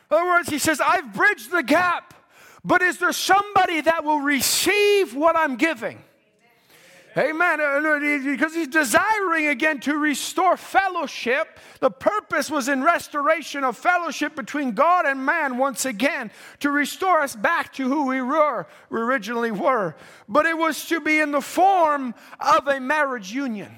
[0.10, 2.16] In other words, he says, I've bridged the gap,
[2.66, 6.04] but is there somebody that will receive what I'm giving?
[7.16, 7.62] Amen.
[7.62, 11.60] Uh, because he's desiring again to restore fellowship.
[11.80, 17.22] The purpose was in restoration of fellowship between God and man once again, to restore
[17.22, 19.96] us back to who we were, we originally were.
[20.28, 23.72] But it was to be in the form of a marriage union.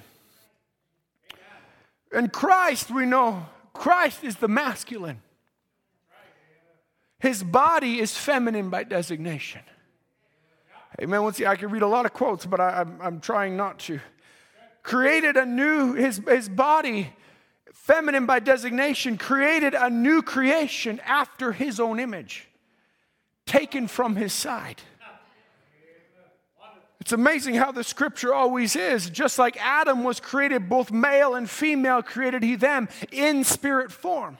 [2.14, 5.22] And Christ, we know, Christ is the masculine.
[7.20, 9.62] His body is feminine by designation.
[11.02, 11.24] Amen.
[11.24, 13.80] Once I can read a lot of quotes, but I, am I'm, I'm trying not
[13.80, 14.00] to.
[14.82, 17.14] Created a new, his, his body,
[17.74, 22.48] feminine by designation, created a new creation after his own image,
[23.46, 24.82] taken from his side.
[27.02, 29.10] It's amazing how the scripture always is.
[29.12, 34.40] Just like Adam was created, both male and female created he them in spirit form.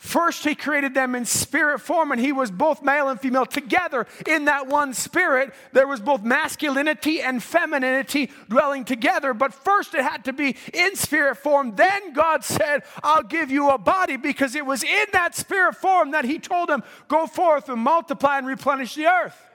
[0.00, 4.06] First, he created them in spirit form, and he was both male and female together
[4.26, 5.52] in that one spirit.
[5.72, 10.96] There was both masculinity and femininity dwelling together, but first it had to be in
[10.96, 11.76] spirit form.
[11.76, 16.12] Then God said, I'll give you a body because it was in that spirit form
[16.12, 19.49] that he told them, Go forth and multiply and replenish the earth.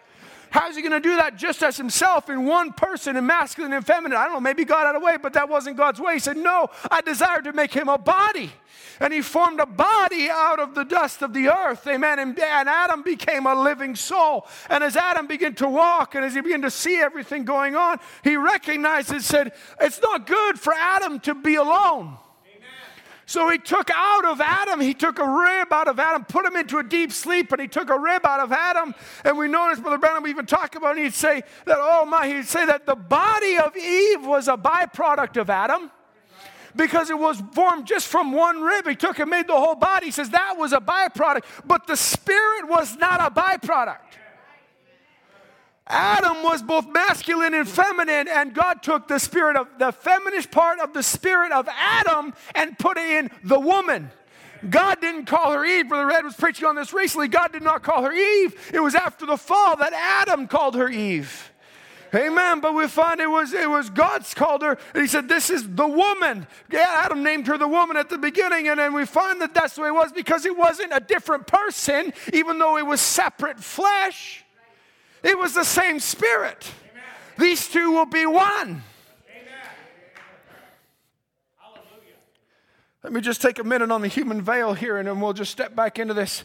[0.56, 3.86] How's he going to do that just as himself in one person, in masculine and
[3.86, 4.18] feminine?
[4.18, 6.14] I don't know, maybe God had a way, but that wasn't God's way.
[6.14, 8.54] He said, No, I desire to make him a body.
[9.02, 11.86] And he formed a body out of the dust of the earth.
[11.88, 12.20] Amen.
[12.20, 14.48] And, and Adam became a living soul.
[14.70, 18.00] And as Adam began to walk and as he began to see everything going on,
[18.24, 22.18] he recognized and said, It's not good for Adam to be alone.
[23.28, 26.56] So he took out of Adam, he took a rib out of Adam, put him
[26.56, 28.94] into a deep sleep, and he took a rib out of Adam.
[29.24, 32.28] And we noticed, Brother Branham we even talk about, it, he'd say that, oh my,
[32.28, 35.90] he'd say that the body of Eve was a byproduct of Adam
[36.76, 38.88] because it was formed just from one rib.
[38.88, 40.08] He took and made the whole body.
[40.08, 43.98] He says that was a byproduct, but the spirit was not a byproduct.
[45.88, 50.80] Adam was both masculine and feminine, and God took the spirit of the feminine part
[50.80, 54.10] of the spirit of Adam and put it in the woman.
[54.68, 55.90] God didn't call her Eve.
[55.90, 57.28] Brother Red was preaching on this recently.
[57.28, 58.72] God did not call her Eve.
[58.74, 61.52] It was after the fall that Adam called her Eve.
[62.16, 62.62] Amen.
[62.62, 65.68] But we find it was it was God's called her, and He said, "This is
[65.76, 69.42] the woman." Yeah, Adam named her the woman at the beginning, and then we find
[69.42, 72.86] that that's the way it was because it wasn't a different person, even though it
[72.86, 74.45] was separate flesh.
[75.26, 76.72] It was the same spirit.
[76.92, 77.04] Amen.
[77.40, 78.84] These two will be one.
[83.04, 85.52] Let me just take a minute on the human veil here, and then we'll just
[85.52, 86.44] step back into this.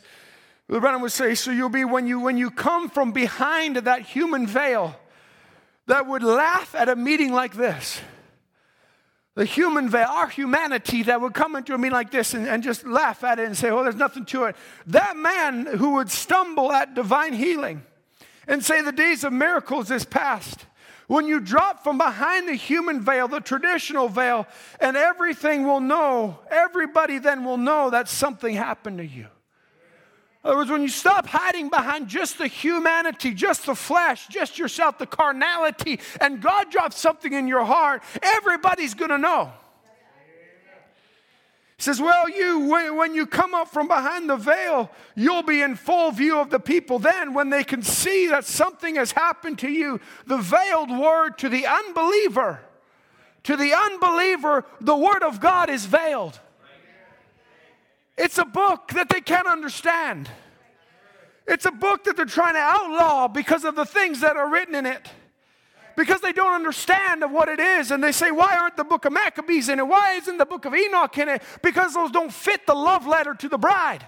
[0.67, 4.47] Branham would say, so you'll be when you when you come from behind that human
[4.47, 4.95] veil
[5.87, 8.01] that would laugh at a meeting like this.
[9.35, 12.63] The human veil, our humanity that would come into a meeting like this and, and
[12.63, 14.57] just laugh at it and say, oh, there's nothing to it.
[14.87, 17.83] That man who would stumble at divine healing
[18.51, 20.67] and say the days of miracles is past.
[21.07, 24.47] When you drop from behind the human veil, the traditional veil,
[24.81, 29.27] and everything will know, everybody then will know that something happened to you.
[30.43, 34.59] In other words, when you stop hiding behind just the humanity, just the flesh, just
[34.59, 39.53] yourself, the carnality, and God drops something in your heart, everybody's to know.
[41.81, 46.11] Says, Well, you, when you come up from behind the veil, you'll be in full
[46.11, 46.99] view of the people.
[46.99, 51.49] Then, when they can see that something has happened to you, the veiled word to
[51.49, 52.61] the unbeliever,
[53.45, 56.39] to the unbeliever, the word of God is veiled.
[58.19, 60.29] It's a book that they can't understand.
[61.47, 64.75] It's a book that they're trying to outlaw because of the things that are written
[64.75, 65.09] in it.
[65.97, 67.91] Because they don't understand of what it is.
[67.91, 69.87] And they say, why aren't the book of Maccabees in it?
[69.87, 71.43] Why isn't the book of Enoch in it?
[71.63, 74.07] Because those don't fit the love letter to the bride.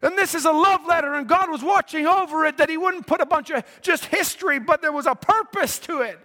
[0.00, 3.06] And this is a love letter, and God was watching over it that He wouldn't
[3.06, 6.20] put a bunch of just history, but there was a purpose to it.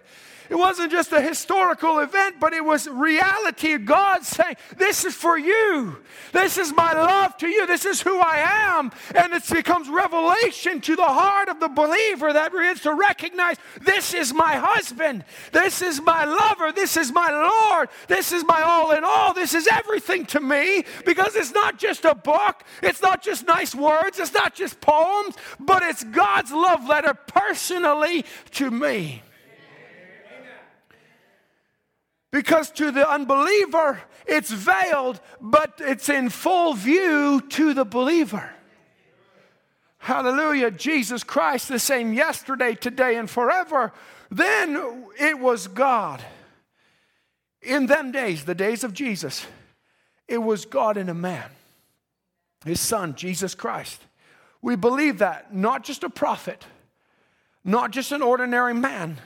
[0.48, 3.76] It wasn't just a historical event, but it was reality.
[3.78, 5.96] God saying, This is for you.
[6.32, 7.66] This is my love to you.
[7.66, 8.38] This is who I
[8.76, 8.92] am.
[9.14, 13.56] And it becomes revelation to the heart of the believer that that is to recognize
[13.82, 15.24] this is my husband.
[15.52, 16.72] This is my lover.
[16.72, 17.88] This is my Lord.
[18.08, 19.34] This is my all in all.
[19.34, 23.74] This is everything to me because it's not just a book, it's not just nice
[23.74, 29.22] words, it's not just poems, but it's God's love letter personally to me.
[32.34, 38.50] Because to the unbeliever, it's veiled, but it's in full view to the believer.
[39.98, 43.92] hallelujah, Jesus Christ, the same yesterday, today, and forever,
[44.32, 46.24] then it was God.
[47.62, 49.46] In them days, the days of Jesus,
[50.26, 51.50] it was God in a man,
[52.64, 54.02] his son, Jesus Christ.
[54.60, 56.66] We believe that, not just a prophet,
[57.62, 59.20] not just an ordinary man,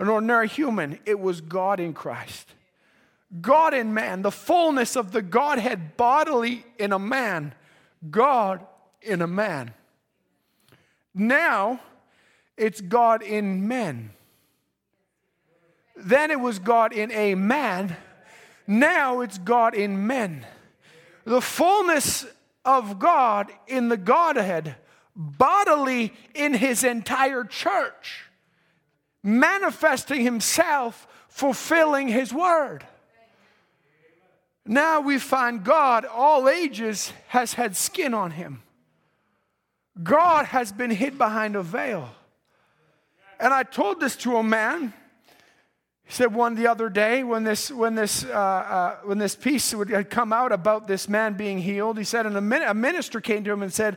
[0.00, 2.54] an ordinary human, it was God in Christ.
[3.40, 7.54] God in man, the fullness of the Godhead bodily in a man,
[8.10, 8.66] God
[9.02, 9.72] in a man.
[11.14, 11.80] Now
[12.56, 14.10] it's God in men.
[15.94, 17.94] Then it was God in a man.
[18.66, 20.46] Now it's God in men.
[21.24, 22.24] The fullness
[22.64, 24.76] of God in the Godhead,
[25.14, 28.29] bodily in his entire church,
[29.22, 32.86] manifesting himself, fulfilling his word.
[34.66, 38.62] Now we find God, all ages, has had skin on him.
[40.02, 42.10] God has been hid behind a veil.
[43.38, 44.92] And I told this to a man.
[46.04, 49.74] He said one the other day when this, when this, uh, uh, when this piece
[49.74, 52.74] would, had come out about this man being healed, he said, and a, min- a
[52.74, 53.96] minister came to him and said,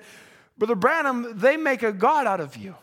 [0.58, 2.76] Brother Branham, they make a God out of you.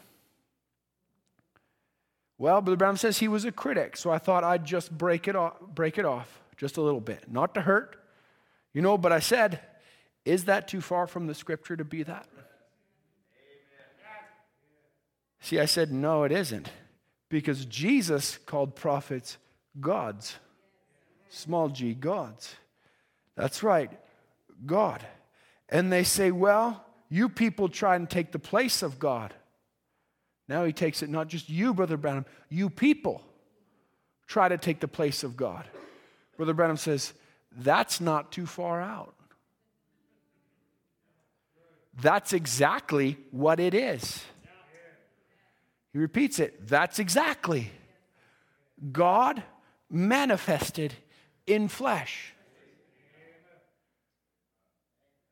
[2.41, 5.37] Well, Brother Branham says he was a critic, so I thought I'd just break it
[5.37, 7.97] off, break it off just a little bit, not to hurt,
[8.73, 8.97] you know.
[8.97, 9.61] But I said,
[10.25, 12.27] is that too far from the scripture to be that?
[15.41, 16.71] See, I said, no, it isn't.
[17.29, 19.37] Because Jesus called prophets
[19.79, 20.37] gods,
[21.29, 22.55] small g, gods.
[23.37, 23.91] That's right,
[24.65, 25.05] God.
[25.69, 29.35] And they say, well, you people try and take the place of God.
[30.51, 33.23] Now he takes it not just you, Brother Branham, you people
[34.27, 35.65] try to take the place of God.
[36.37, 37.13] Brother Branham says,
[37.57, 39.15] that's not too far out.
[42.03, 44.25] That's exactly what it is.
[45.93, 46.67] He repeats it.
[46.67, 47.71] That's exactly.
[48.91, 49.45] God
[49.89, 50.95] manifested
[51.47, 52.33] in flesh.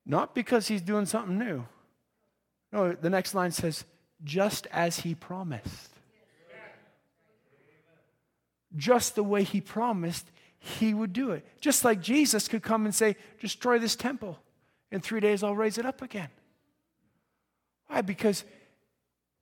[0.06, 1.66] Not because he's doing something new.
[2.72, 3.84] No, the next line says,
[4.24, 5.90] just as he promised.
[8.76, 11.46] Just the way he promised, he would do it.
[11.60, 14.38] Just like Jesus could come and say, Destroy this temple.
[14.90, 16.28] In three days, I'll raise it up again.
[17.88, 18.02] Why?
[18.02, 18.44] Because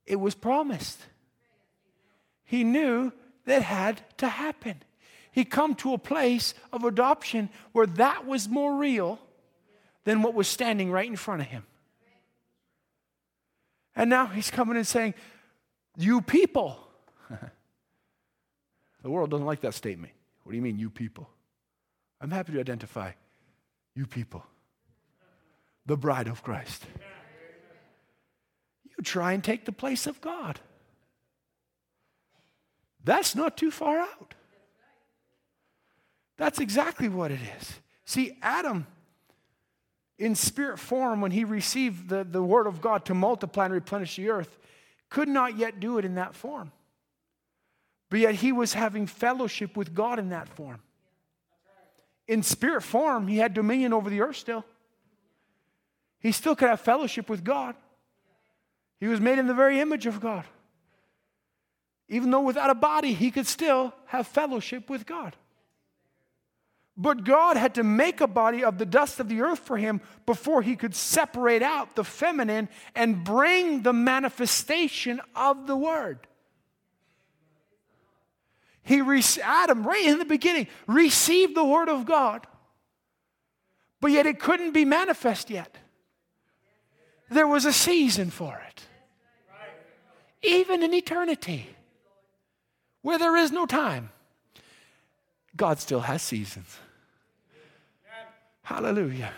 [0.05, 0.99] it was promised.
[2.43, 3.11] He knew
[3.45, 4.81] that had to happen.
[5.31, 9.19] He come to a place of adoption where that was more real
[10.03, 11.65] than what was standing right in front of him.
[13.97, 15.15] And now he's coming and saying,
[15.97, 16.79] You people.
[19.01, 20.13] the world doesn't like that statement.
[20.43, 21.27] What do you mean, you people?
[22.21, 23.11] I'm happy to identify
[23.95, 24.45] you people,
[25.85, 26.85] the bride of Christ.
[28.85, 30.59] You try and take the place of God.
[33.03, 34.35] That's not too far out.
[36.37, 37.79] That's exactly what it is.
[38.05, 38.85] See, Adam,
[40.17, 44.15] in spirit form, when he received the, the word of God to multiply and replenish
[44.15, 44.57] the earth,
[45.09, 46.71] could not yet do it in that form.
[48.09, 50.81] But yet he was having fellowship with God in that form.
[52.27, 54.65] In spirit form, he had dominion over the earth still.
[56.19, 57.75] He still could have fellowship with God.
[58.99, 60.45] He was made in the very image of God.
[62.09, 65.35] Even though without a body, he could still have fellowship with God.
[66.97, 70.01] But God had to make a body of the dust of the earth for him
[70.25, 76.25] before he could separate out the feminine and bring the manifestation of the Word.
[78.87, 82.47] He re- Adam, right in the beginning, received the word of God,
[83.99, 85.77] but yet it couldn't be manifest yet.
[87.29, 88.83] There was a season for it.
[90.41, 91.67] Even in eternity,
[93.01, 94.11] where there is no time,
[95.57, 96.77] God still has seasons.
[98.67, 99.31] Hallelujah.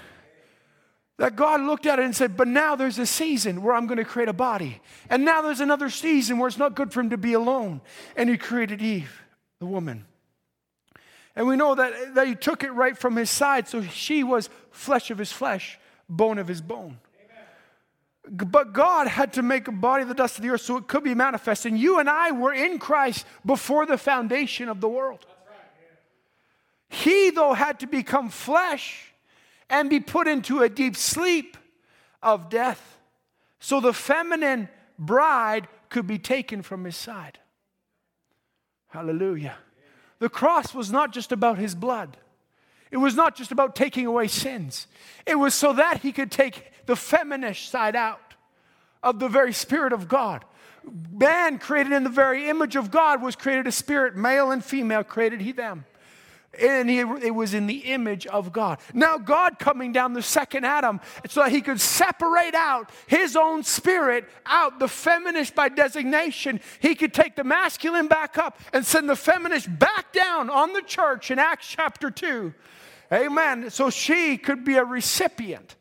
[1.18, 4.00] That God looked at it and said, But now there's a season where I'm going
[4.00, 4.82] to create a body.
[5.08, 7.82] And now there's another season where it's not good for him to be alone.
[8.16, 9.22] And he created Eve
[9.60, 10.06] the woman.
[11.36, 14.50] And we know that, that he took it right from his side, so she was
[14.72, 15.78] flesh of his flesh,
[16.10, 16.98] bone of his bone.
[18.28, 20.88] But God had to make a body of the dust of the earth so it
[20.88, 21.68] could be manifest.
[21.68, 25.24] And you and I were in Christ before the foundation of the world.
[25.48, 25.58] Right,
[26.90, 26.98] yeah.
[26.98, 29.09] He, though, had to become flesh
[29.70, 31.58] and be put into a deep sleep
[32.22, 32.98] of death
[33.60, 37.40] so the feminine bride could be taken from his side.
[38.88, 39.58] Hallelujah.
[40.20, 42.18] The cross was not just about his blood.
[42.92, 44.88] It was not just about taking away sins.
[45.26, 48.30] It was so that he could take the feminine side out.
[49.02, 50.46] of the very Spirit of God.
[51.12, 55.04] Man created in the very image of God was created a spirit, male and female
[55.04, 55.86] created he them.
[56.58, 58.80] And he, it was in the image of God.
[58.94, 63.64] Now, God coming down the second Adam so that he could separate out his own
[63.64, 66.60] spirit out, the feminist by designation.
[66.80, 70.82] He could take the masculine back up and send the feminist back down on the
[70.82, 72.54] church in Acts chapter 2.
[73.14, 73.70] Amen.
[73.70, 75.76] So she could be a recipient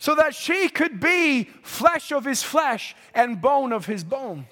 [0.00, 4.46] so that she could be flesh of his flesh and bone of his bone.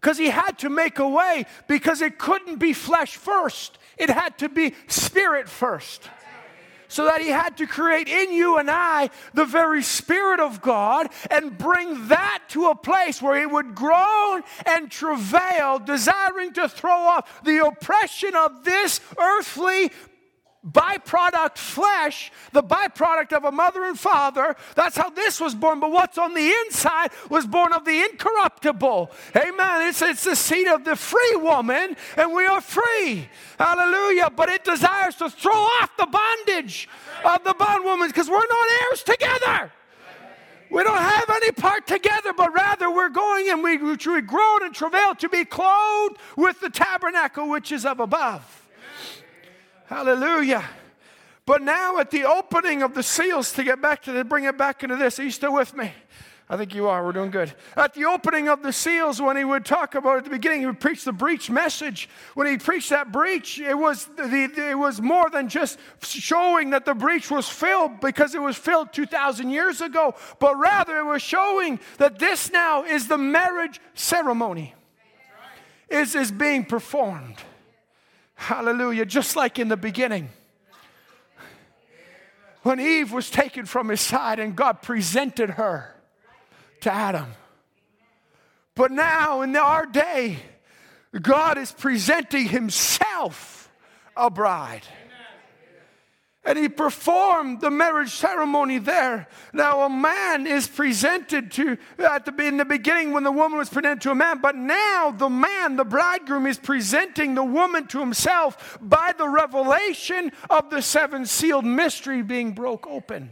[0.00, 4.38] Because he had to make a way, because it couldn't be flesh first, it had
[4.38, 6.08] to be spirit first.
[6.88, 11.08] So that he had to create in you and I the very Spirit of God
[11.30, 16.90] and bring that to a place where it would groan and travail, desiring to throw
[16.90, 19.92] off the oppression of this earthly
[20.66, 24.56] byproduct flesh, the byproduct of a mother and father.
[24.74, 25.80] That's how this was born.
[25.80, 29.10] But what's on the inside was born of the incorruptible.
[29.36, 29.88] Amen.
[29.88, 33.28] It's, it's the seed of the free woman, and we are free.
[33.58, 34.30] Hallelujah.
[34.34, 36.88] But it desires to throw off the bondage
[37.24, 39.72] of the bondwoman because we're not heirs together.
[40.70, 44.72] We don't have any part together, but rather we're going and we, we groan and
[44.72, 48.59] travail to be clothed with the tabernacle which is of above.
[49.90, 50.64] Hallelujah.
[51.44, 54.56] But now at the opening of the seals, to get back to the, bring it
[54.56, 55.92] back into this, are you still with me?
[56.48, 57.04] I think you are.
[57.04, 57.52] We're doing good.
[57.76, 60.66] At the opening of the seals, when he would talk about at the beginning, he
[60.66, 62.08] would preach the breach message.
[62.34, 66.84] When he preached that breach, it was, the, it was more than just showing that
[66.84, 71.20] the breach was filled because it was filled 2,000 years ago, but rather it was
[71.20, 74.72] showing that this now is the marriage ceremony,
[75.88, 77.42] is, is being performed.
[78.40, 79.04] Hallelujah.
[79.04, 80.30] Just like in the beginning.
[82.62, 85.94] When Eve was taken from his side and God presented her
[86.80, 87.26] to Adam.
[88.74, 90.38] But now, in our day,
[91.20, 93.70] God is presenting himself
[94.16, 94.86] a bride
[96.44, 99.28] and he performed the marriage ceremony there.
[99.52, 103.68] Now, a man is presented to, at the, in the beginning when the woman was
[103.68, 108.00] presented to a man, but now the man, the bridegroom, is presenting the woman to
[108.00, 113.30] himself by the revelation of the seven sealed mystery being broke open.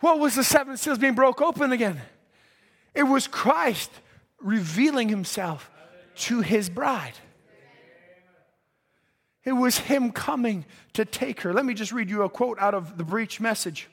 [0.00, 2.02] What was the seven seals being broke open again?
[2.94, 3.90] It was Christ
[4.40, 5.70] revealing himself
[6.16, 7.14] to his bride.
[9.46, 11.54] It was him coming to take her.
[11.54, 13.88] Let me just read you a quote out of the breach message.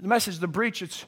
[0.00, 1.04] The message, the breach, it's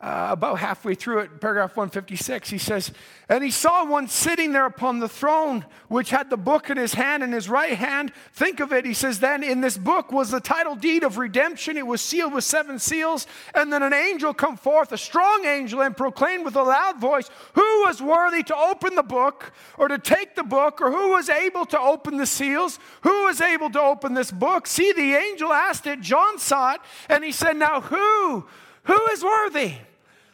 [0.00, 2.92] uh, about halfway through it, paragraph 156, he says,
[3.28, 6.94] And he saw one sitting there upon the throne, which had the book in his
[6.94, 8.12] hand, in his right hand.
[8.32, 11.76] Think of it, he says, Then in this book was the title deed of redemption.
[11.76, 13.26] It was sealed with seven seals.
[13.56, 17.28] And then an angel come forth, a strong angel, and proclaimed with a loud voice,
[17.54, 21.28] Who was worthy to open the book, or to take the book, or who was
[21.28, 22.78] able to open the seals?
[23.00, 24.68] Who was able to open this book?
[24.68, 28.46] See, the angel asked it, John saw it, and he said, Now who?
[28.88, 29.74] Who is worthy?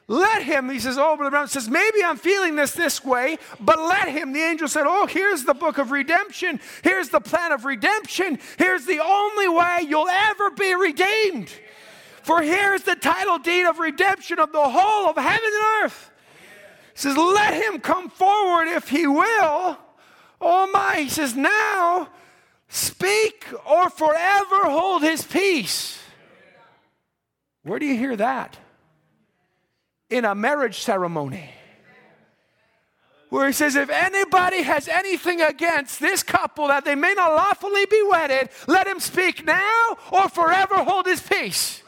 [0.07, 3.79] Let him, he says, oh, Brother Branham says, maybe I'm feeling this this way, but
[3.79, 4.33] let him.
[4.33, 6.61] The angel said, oh, here's the book of redemption.
[6.83, 8.39] Here's the plan of redemption.
[8.59, 11.51] Here's the only way you'll ever be redeemed.
[12.23, 16.11] For here's the title deed of redemption of the whole of heaven and earth.
[16.93, 19.79] He says, let him come forward if he will.
[20.41, 22.09] Oh my, he says, now
[22.69, 25.99] speak or forever hold his peace.
[27.65, 28.57] Where do you hear that?
[30.11, 31.51] in a marriage ceremony
[33.31, 37.87] where he says, If anybody has anything against this couple that they may not lawfully
[37.87, 41.83] be wedded, let him speak now or forever hold his peace.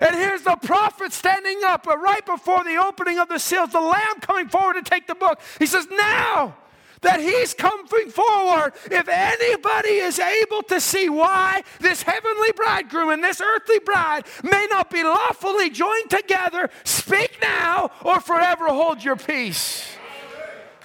[0.00, 3.80] And here's the prophet standing up uh, right before the opening of the seals, the
[3.80, 5.40] lamb coming forward to take the book.
[5.58, 6.56] He says, Now
[7.02, 8.72] that he's coming forward.
[8.90, 14.66] If anybody is able to see why this heavenly bridegroom and this earthly bride may
[14.70, 19.96] not be lawfully joined together, speak now or forever hold your peace.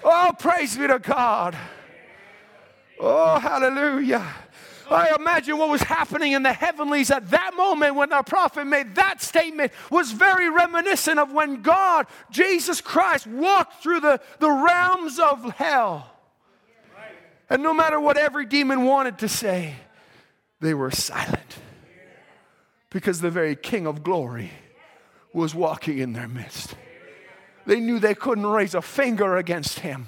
[0.03, 1.55] Oh, praise be to God.
[2.99, 4.25] Oh, hallelujah.
[4.93, 8.95] I imagine what was happening in the heavenlies at that moment when our prophet made
[8.95, 15.19] that statement was very reminiscent of when God, Jesus Christ, walked through the, the realms
[15.19, 16.09] of hell.
[17.49, 19.75] And no matter what every demon wanted to say,
[20.61, 21.57] they were silent
[22.89, 24.51] because the very King of glory
[25.33, 26.75] was walking in their midst.
[27.65, 30.07] They knew they couldn't raise a finger against him.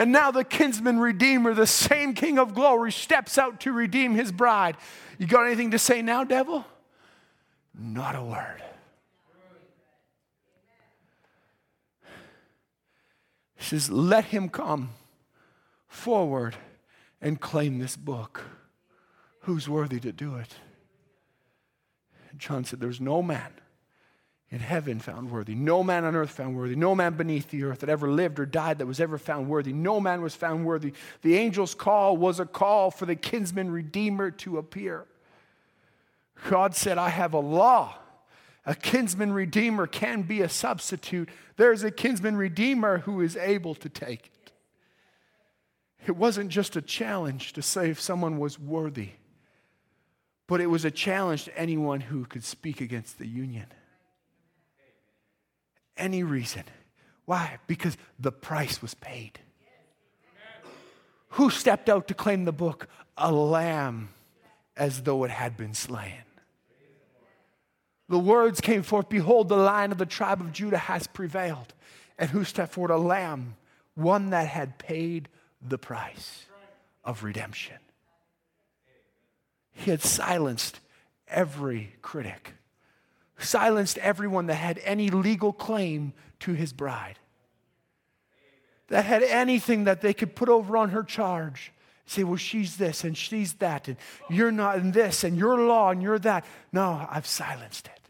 [0.00, 4.32] And now the kinsman redeemer, the same King of glory, steps out to redeem his
[4.32, 4.78] bride.
[5.18, 6.64] You got anything to say now, devil?
[7.78, 8.62] Not a word.
[13.56, 14.88] He says, Let him come
[15.86, 16.56] forward
[17.20, 18.42] and claim this book.
[19.40, 20.54] Who's worthy to do it?
[22.38, 23.52] John said, There's no man
[24.50, 27.80] in heaven found worthy, no man on earth found worthy, no man beneath the earth
[27.80, 29.72] that ever lived or died that was ever found worthy.
[29.72, 30.92] No man was found worthy.
[31.22, 35.06] The angel's call was a call for the kinsman redeemer to appear.
[36.48, 37.94] God said, I have a law.
[38.66, 41.28] A kinsman redeemer can be a substitute.
[41.56, 44.52] There's a kinsman redeemer who is able to take it.
[46.06, 49.10] It wasn't just a challenge to say if someone was worthy,
[50.46, 53.66] but it was a challenge to anyone who could speak against the union.
[56.00, 56.64] Any reason.
[57.26, 57.58] Why?
[57.68, 59.38] Because the price was paid.
[61.34, 62.88] Who stepped out to claim the book?
[63.16, 64.08] A lamb
[64.76, 66.24] as though it had been slain
[68.10, 71.72] the words came forth Behold, the lion of the tribe of Judah has prevailed.
[72.18, 72.90] And who stepped forward?
[72.90, 73.56] A lamb,
[73.94, 75.28] one that had paid
[75.66, 76.44] the price
[77.04, 77.76] of redemption.
[79.72, 80.80] He had silenced
[81.28, 82.54] every critic,
[83.44, 87.18] silenced everyone that had any legal claim to his bride,
[88.88, 91.72] that had anything that they could put over on her charge.
[92.06, 93.96] Say, well, she's this and she's that, and
[94.28, 96.44] you're not in this, and you're law and you're that.
[96.72, 98.00] No, I've silenced it.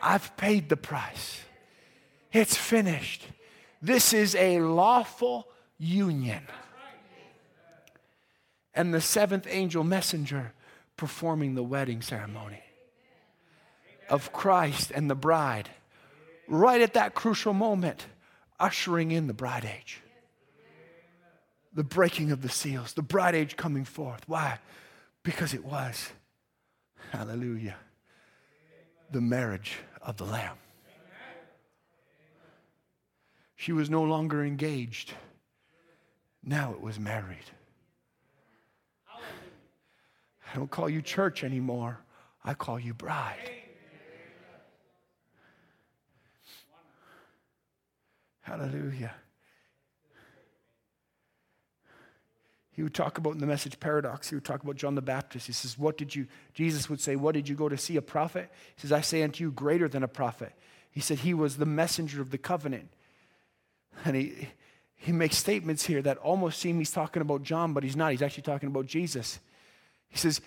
[0.00, 1.40] I've paid the price.
[2.32, 3.26] It's finished.
[3.82, 6.42] This is a lawful union.
[8.74, 10.52] And the seventh angel messenger
[10.96, 12.62] performing the wedding ceremony
[14.08, 15.70] of Christ and the bride,
[16.46, 18.06] right at that crucial moment,
[18.58, 20.00] ushering in the bride age.
[21.74, 24.22] The breaking of the seals, the bride age coming forth.
[24.26, 24.58] Why?
[25.22, 26.10] Because it was.
[27.12, 27.76] Hallelujah
[29.10, 30.56] the marriage of the Lamb.
[33.56, 35.14] She was no longer engaged.
[36.44, 37.38] Now it was married.
[39.10, 41.98] I don't call you church anymore.
[42.44, 43.50] I call you bride.
[48.48, 49.14] Hallelujah.
[52.78, 55.48] he would talk about in the message paradox, he would talk about John the Baptist.
[55.48, 57.96] He says, What did you, Jesus would say, What did you go to see?
[57.96, 58.48] A prophet?
[58.76, 60.52] He says, I say unto you, greater than a prophet.
[60.92, 62.88] He said, He was the messenger of the covenant.
[64.04, 64.50] And he,
[64.94, 68.12] he makes statements here that almost seem he's talking about John, but he's not.
[68.12, 69.40] He's actually talking about Jesus.
[70.08, 70.40] He says,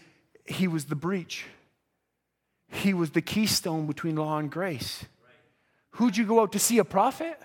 [0.45, 1.47] He was the breach,
[2.69, 5.03] He was the keystone between law and grace.
[5.95, 6.77] Who'd you go out to see?
[6.77, 7.37] A prophet?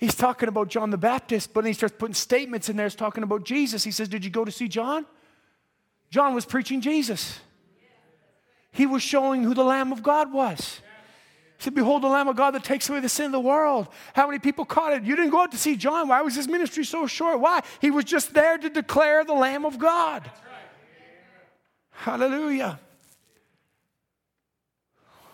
[0.00, 2.86] He's talking about John the Baptist, but then he starts putting statements in there.
[2.86, 3.84] He's talking about Jesus.
[3.84, 5.04] He says, Did you go to see John?
[6.08, 7.38] John was preaching Jesus.
[8.72, 10.80] He was showing who the Lamb of God was.
[11.58, 13.88] He said, Behold, the Lamb of God that takes away the sin of the world.
[14.14, 15.02] How many people caught it?
[15.02, 16.08] You didn't go out to see John.
[16.08, 17.38] Why was his ministry so short?
[17.38, 17.60] Why?
[17.82, 20.30] He was just there to declare the Lamb of God.
[21.90, 22.80] Hallelujah.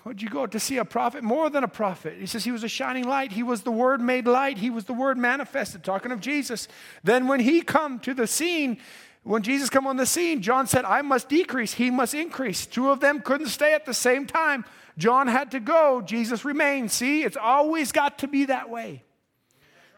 [0.07, 1.24] Would you go to see a prophet?
[1.24, 2.14] More than a prophet.
[2.20, 3.32] He says he was a shining light.
[3.32, 4.57] He was the word made light.
[4.57, 6.68] He was the word manifested, talking of Jesus.
[7.02, 8.78] Then when he come to the scene,
[9.24, 12.66] when Jesus come on the scene, John said, I must decrease, he must increase.
[12.66, 14.64] Two of them couldn't stay at the same time.
[14.96, 16.92] John had to go, Jesus remained.
[16.92, 19.02] See, it's always got to be that way.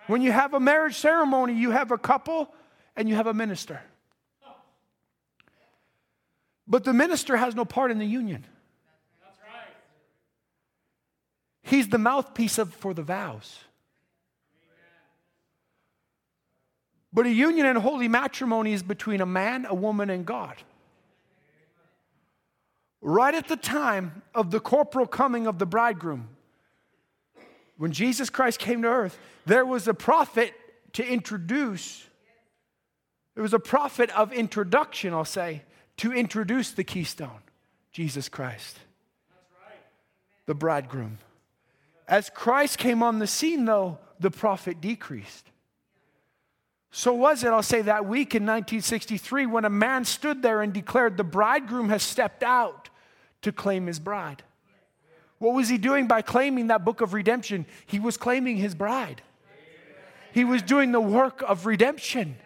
[0.06, 2.54] When you have a marriage ceremony, you have a couple
[2.96, 3.82] and you have a minister.
[6.66, 8.46] But the minister has no part in the union.
[11.68, 13.58] He's the mouthpiece of, for the vows.
[17.12, 20.56] But a union and holy matrimony is between a man, a woman, and God.
[23.02, 26.28] Right at the time of the corporal coming of the bridegroom,
[27.76, 30.54] when Jesus Christ came to earth, there was a prophet
[30.94, 32.06] to introduce,
[33.34, 35.62] there was a prophet of introduction, I'll say,
[35.98, 37.42] to introduce the keystone,
[37.92, 38.78] Jesus Christ,
[40.46, 41.18] the bridegroom.
[42.08, 45.46] As Christ came on the scene, though, the prophet decreased.
[46.90, 50.72] So was it, I'll say, that week in 1963 when a man stood there and
[50.72, 52.88] declared, The bridegroom has stepped out
[53.42, 54.42] to claim his bride.
[55.38, 57.66] What was he doing by claiming that book of redemption?
[57.86, 59.22] He was claiming his bride.
[60.32, 62.36] He was doing the work of redemption.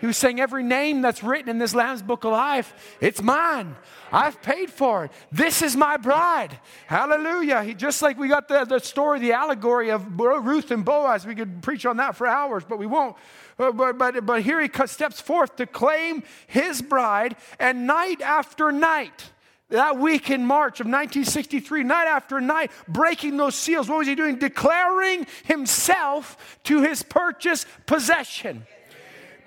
[0.00, 3.76] He was saying, Every name that's written in this Lamb's Book of Life, it's mine.
[4.12, 5.10] I've paid for it.
[5.30, 6.58] This is my bride.
[6.86, 7.62] Hallelujah.
[7.62, 11.26] He, just like we got the, the story, the allegory of Ruth and Boaz.
[11.26, 13.16] We could preach on that for hours, but we won't.
[13.56, 18.70] But, but, but, but here he steps forth to claim his bride, and night after
[18.70, 19.30] night,
[19.70, 23.88] that week in March of 1963, night after night, breaking those seals.
[23.88, 24.38] What was he doing?
[24.38, 28.64] Declaring himself to his purchased possession.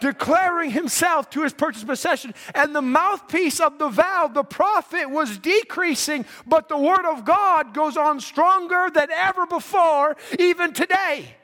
[0.01, 2.33] Declaring himself to his purchased possession.
[2.53, 7.73] And the mouthpiece of the vow, the prophet, was decreasing, but the word of God
[7.73, 11.35] goes on stronger than ever before, even today.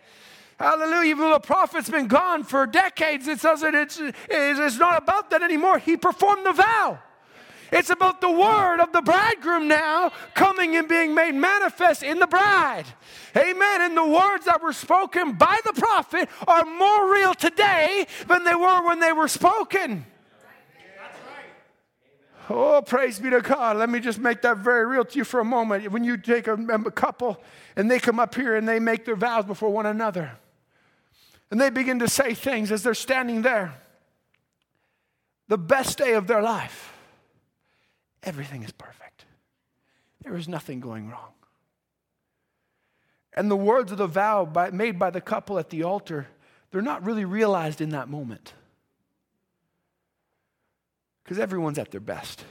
[0.60, 1.12] Hallelujah.
[1.12, 5.44] Even though the prophet's been gone for decades, it that it's, it's not about that
[5.44, 5.78] anymore.
[5.78, 7.00] He performed the vow.
[7.72, 12.28] It's about the word of the bridegroom now coming and being made manifest in the
[12.28, 12.86] bride.
[13.36, 13.82] Amen.
[13.82, 18.56] And the words that were spoken by the prophet are more real today than they
[18.56, 20.06] were when they were spoken.
[22.50, 23.76] Oh, praise be to God.
[23.76, 25.92] Let me just make that very real to you for a moment.
[25.92, 27.42] When you take a, a couple
[27.76, 30.32] and they come up here and they make their vows before one another,
[31.52, 33.76] and they begin to say things as they're standing there,
[35.50, 36.97] the best day of their life
[38.28, 39.26] everything is perfect.
[40.22, 41.32] There is nothing going wrong.
[43.34, 46.28] And the words of the vow by, made by the couple at the altar,
[46.70, 48.54] they're not really realized in that moment.
[51.24, 52.44] Because everyone's at their best.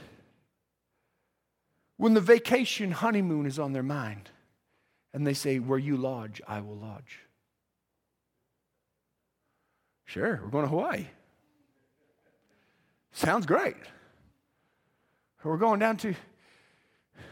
[1.97, 4.31] When the vacation honeymoon is on their mind,
[5.13, 7.19] and they say, Where you lodge, I will lodge.
[10.05, 11.07] Sure, we're going to Hawaii.
[13.11, 13.75] Sounds great
[15.43, 16.15] or we're going down to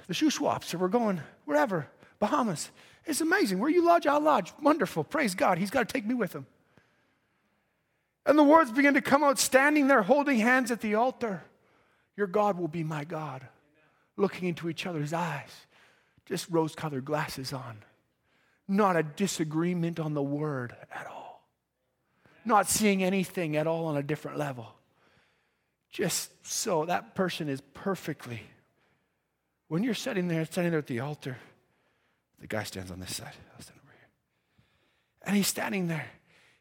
[0.08, 1.88] the Shuswaps, or we're going wherever,
[2.20, 2.70] Bahamas.
[3.06, 3.60] It's amazing.
[3.60, 4.54] Where you lodge, I'll lodge.
[4.62, 5.04] Wonderful.
[5.04, 5.58] Praise God.
[5.58, 6.46] He's got to take me with him.
[8.26, 11.44] And the words begin to come out, standing there holding hands at the altar.
[12.18, 13.48] Your God will be my God.
[14.18, 15.52] Looking into each other's eyes,
[16.26, 17.84] just rose colored glasses on.
[18.68, 21.44] Not a disagreement on the word at all.
[22.46, 24.74] Not seeing anything at all on a different level.
[25.96, 28.42] Just so that person is perfectly.
[29.70, 31.38] When you're sitting there, standing there at the altar,
[32.42, 33.32] the guy stands on this side.
[33.56, 34.10] I'll stand over here.
[35.26, 36.08] And he's standing there.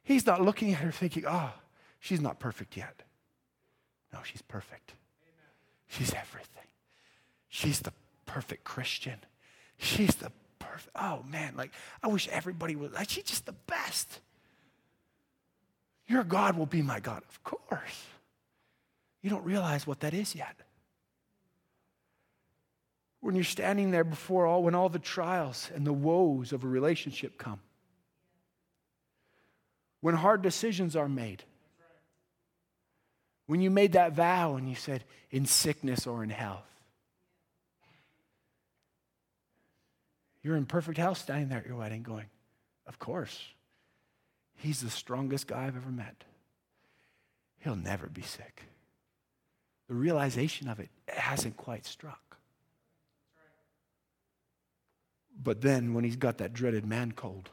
[0.04, 1.50] He's not looking at her thinking, oh,
[1.98, 3.02] she's not perfect yet.
[4.12, 4.92] No, she's perfect.
[5.88, 6.68] She's everything.
[7.48, 7.92] She's the
[8.26, 9.18] perfect Christian.
[9.78, 10.30] She's the
[10.60, 10.94] perfect.
[10.94, 11.72] Oh man, like
[12.04, 12.92] I wish everybody was.
[12.92, 14.20] Like, she's just the best.
[16.06, 18.06] Your God will be my God, of course.
[19.24, 20.54] You don't realize what that is yet.
[23.20, 26.66] When you're standing there before all, when all the trials and the woes of a
[26.68, 27.60] relationship come,
[30.02, 31.42] when hard decisions are made,
[33.46, 36.68] when you made that vow and you said, in sickness or in health,
[40.42, 42.26] you're in perfect health standing there at your wedding going,
[42.86, 43.42] Of course,
[44.56, 46.24] he's the strongest guy I've ever met.
[47.60, 48.64] He'll never be sick
[49.88, 52.38] the realization of it hasn't quite struck.
[55.42, 57.50] But then when he's got that dreaded man cold,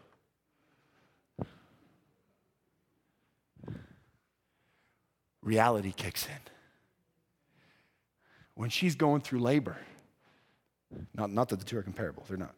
[5.42, 6.32] reality kicks in.
[8.54, 9.78] When she's going through labor,
[11.16, 12.54] not, not that the two are comparable, they're not.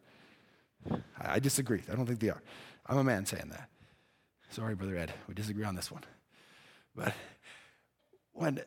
[0.90, 1.82] I, I disagree.
[1.90, 2.42] I don't think they are.
[2.86, 3.68] I'm a man saying that.
[4.50, 6.02] Sorry, Brother Ed, we disagree on this one.
[6.94, 7.14] But
[8.32, 8.60] when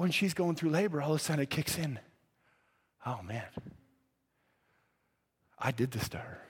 [0.00, 1.98] when she's going through labor, all of a sudden it kicks in.
[3.04, 3.44] Oh, man.
[5.58, 6.40] I did this to her.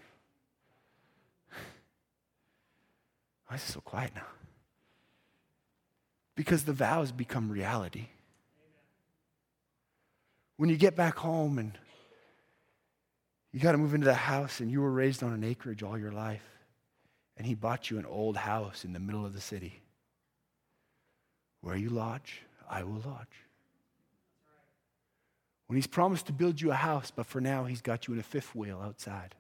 [3.49, 4.29] Why is it so quiet now?
[6.37, 8.07] Because the vows become reality.
[10.57, 11.77] When you get back home and
[13.53, 15.99] you got to move into the house and you were raised on an acreage all
[15.99, 16.49] your life,
[17.37, 19.81] and he bought you an old house in the middle of the city
[21.63, 23.27] where you lodge I will lodge.
[25.67, 28.21] When he's promised to build you a house, but for now he's got you in
[28.21, 29.35] a fifth wheel outside.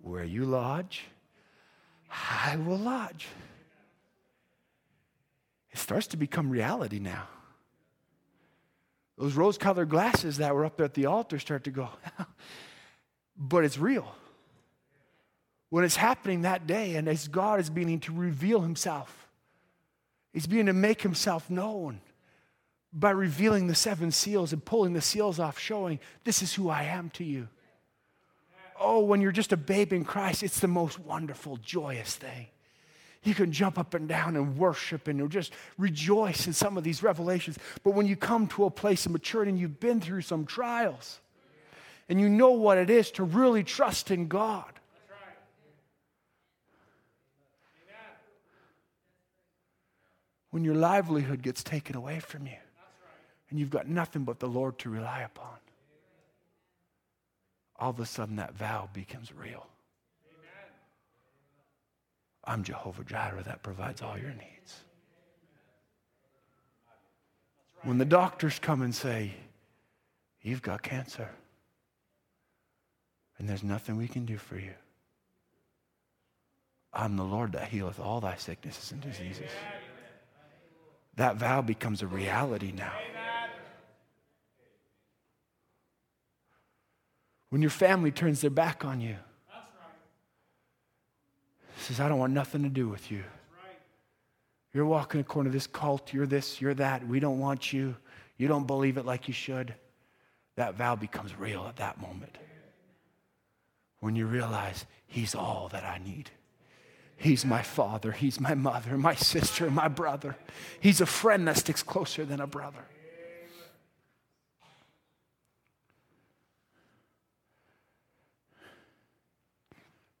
[0.00, 1.04] Where you lodge,
[2.10, 3.26] I will lodge.
[5.70, 7.28] It starts to become reality now.
[9.18, 11.88] Those rose colored glasses that were up there at the altar start to go,
[13.36, 14.14] but it's real.
[15.70, 19.25] When it's happening that day, and as God is beginning to reveal himself,
[20.36, 22.02] He's beginning to make himself known
[22.92, 26.82] by revealing the seven seals and pulling the seals off, showing this is who I
[26.82, 27.48] am to you.
[28.78, 32.48] Oh, when you're just a babe in Christ, it's the most wonderful, joyous thing.
[33.22, 37.02] You can jump up and down and worship and just rejoice in some of these
[37.02, 37.58] revelations.
[37.82, 41.18] But when you come to a place of maturity and you've been through some trials
[42.10, 44.75] and you know what it is to really trust in God,
[50.56, 52.56] when your livelihood gets taken away from you
[53.50, 55.58] and you've got nothing but the Lord to rely upon,
[57.78, 59.66] all of a sudden that vow becomes real.
[62.42, 64.80] I'm Jehovah Jireh that provides all your needs.
[67.82, 69.34] When the doctors come and say,
[70.40, 71.28] You've got cancer,
[73.38, 74.72] and there's nothing we can do for you,
[76.94, 79.50] I'm the Lord that healeth all thy sicknesses and diseases.
[81.16, 82.92] That vow becomes a reality now.
[87.50, 89.16] When your family turns their back on you,
[91.78, 93.22] says, I don't want nothing to do with you.
[94.74, 96.12] You're walking according to this cult.
[96.12, 97.06] You're this, you're that.
[97.06, 97.96] We don't want you.
[98.36, 99.74] You don't believe it like you should.
[100.56, 102.36] That vow becomes real at that moment.
[104.00, 106.30] When you realize He's all that I need.
[107.16, 108.12] He's my father.
[108.12, 110.36] He's my mother, my sister, my brother.
[110.80, 112.84] He's a friend that sticks closer than a brother.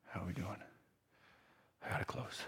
[0.08, 0.48] How are we doing?
[1.84, 2.40] I got to close.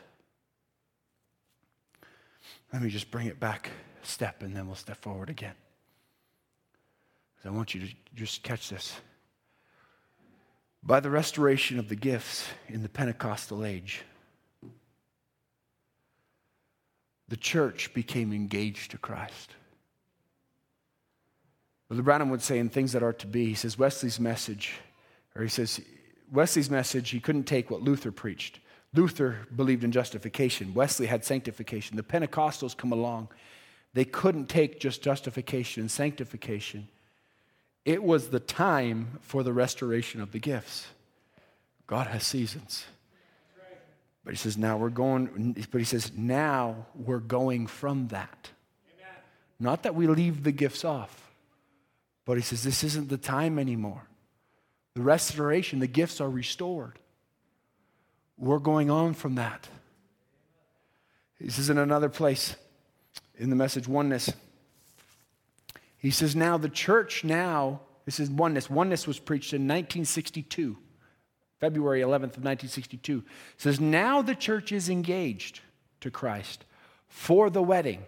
[2.72, 3.70] Let me just bring it back
[4.02, 5.54] a step and then we'll step forward again.
[7.44, 9.00] I want you to just catch this.
[10.82, 14.02] By the restoration of the gifts in the Pentecostal age,
[17.28, 19.54] the church became engaged to Christ.
[21.88, 24.74] Brother Branham would say in Things That Are to Be, he says Wesley's message,
[25.34, 25.80] or he says
[26.30, 28.60] Wesley's message, he couldn't take what Luther preached.
[28.94, 30.74] Luther believed in justification.
[30.74, 31.96] Wesley had sanctification.
[31.96, 33.28] The Pentecostals come along.
[33.94, 36.88] They couldn't take just justification and sanctification.
[37.84, 40.88] It was the time for the restoration of the gifts.
[41.86, 42.84] God has seasons.
[44.28, 48.50] But he says, now we're going, but he says, now we're going from that.
[48.98, 49.14] Amen.
[49.58, 51.32] Not that we leave the gifts off,
[52.26, 54.02] but he says, this isn't the time anymore.
[54.94, 56.98] The restoration, the gifts are restored.
[58.36, 59.66] We're going on from that.
[61.40, 62.54] This is in another place
[63.38, 64.30] in the message Oneness.
[65.96, 68.68] He says, now the church now, this is oneness.
[68.68, 70.76] Oneness was preached in 1962.
[71.60, 73.24] February 11th of 1962,
[73.56, 75.60] says, Now the church is engaged
[76.00, 76.64] to Christ
[77.08, 78.04] for the wedding.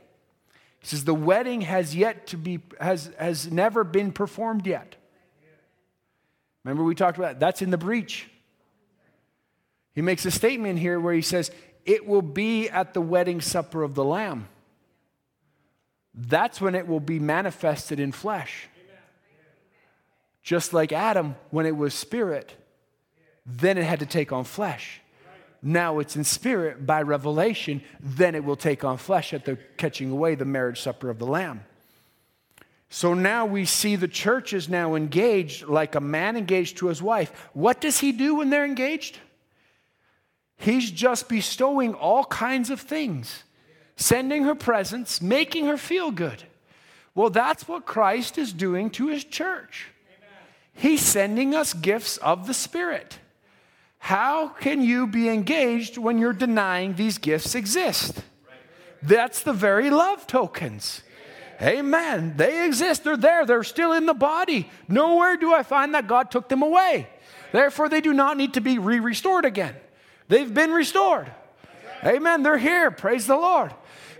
[0.78, 4.96] He says, The wedding has yet to be, has, has never been performed yet.
[6.64, 7.40] Remember, we talked about that?
[7.40, 8.28] That's in the breach.
[9.94, 11.51] He makes a statement here where he says,
[11.84, 14.48] It will be at the wedding supper of the Lamb.
[16.14, 18.68] That's when it will be manifested in flesh.
[20.42, 22.55] Just like Adam, when it was spirit,
[23.47, 25.01] then it had to take on flesh.
[25.62, 30.11] Now it's in spirit by revelation, then it will take on flesh at the catching
[30.11, 31.64] away the marriage supper of the Lamb.
[32.88, 37.03] So now we see the church is now engaged like a man engaged to his
[37.03, 37.30] wife.
[37.53, 39.18] What does he do when they're engaged?
[40.57, 43.45] He's just bestowing all kinds of things,
[43.97, 46.43] sending her presents, making her feel good.
[47.14, 49.88] Well, that's what Christ is doing to his church.
[50.74, 53.18] He's sending us gifts of the Spirit.
[54.01, 58.24] How can you be engaged when you're denying these gifts exist?
[59.03, 61.03] That's the very love tokens.
[61.62, 62.34] Amen.
[62.36, 63.05] They exist.
[63.05, 63.44] They're there.
[63.44, 64.70] They're still in the body.
[64.88, 67.09] Nowhere do I find that God took them away.
[67.53, 69.76] Therefore, they do not need to be re restored again.
[70.28, 71.30] They've been restored.
[72.03, 72.42] Amen.
[72.42, 72.90] They're here.
[72.90, 73.74] Praise the Lord.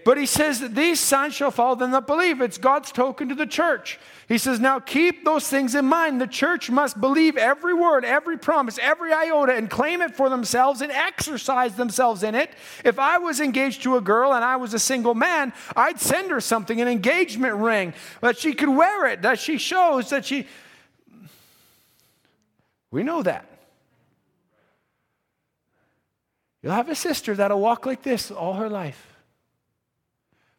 [0.05, 2.41] But he says that these signs shall follow them that believe.
[2.41, 3.99] It's God's token to the church.
[4.31, 6.21] He says, now keep those things in mind.
[6.21, 10.83] The church must believe every word, every promise, every iota, and claim it for themselves
[10.83, 12.53] and exercise themselves in it.
[12.85, 16.31] If I was engaged to a girl and I was a single man, I'd send
[16.31, 20.47] her something, an engagement ring, that she could wear it, that she shows that she.
[22.93, 23.47] We know that.
[26.63, 29.17] You'll have a sister that'll walk like this all her life.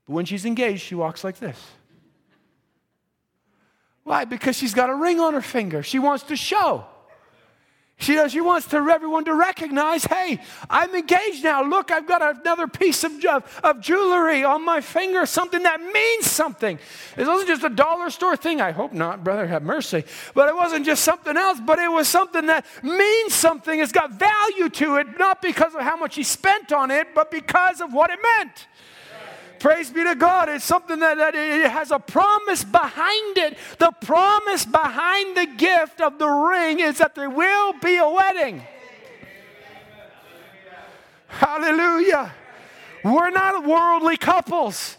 [0.06, 1.58] But when she's engaged, she walks like this.
[4.12, 4.26] Why?
[4.26, 5.84] Because she's got a ring on her finger.
[5.84, 6.84] She wants to show.
[7.96, 8.34] She does.
[8.34, 11.64] She wants to everyone to recognize, hey, I'm engaged now.
[11.64, 16.26] Look, I've got another piece of, of, of jewelry on my finger, something that means
[16.30, 16.78] something.
[17.16, 18.60] It wasn't just a dollar store thing.
[18.60, 20.04] I hope not, brother, have mercy.
[20.34, 23.80] But it wasn't just something else, but it was something that means something.
[23.80, 27.32] It's got value to it, not because of how much he spent on it, but
[27.32, 28.68] because of what it meant.
[29.62, 30.50] Praise be to God.
[30.50, 33.56] It's something that, that it has a promise behind it.
[33.78, 38.64] The promise behind the gift of the ring is that there will be a wedding.
[41.28, 42.34] Hallelujah.
[43.04, 44.98] We're not worldly couples.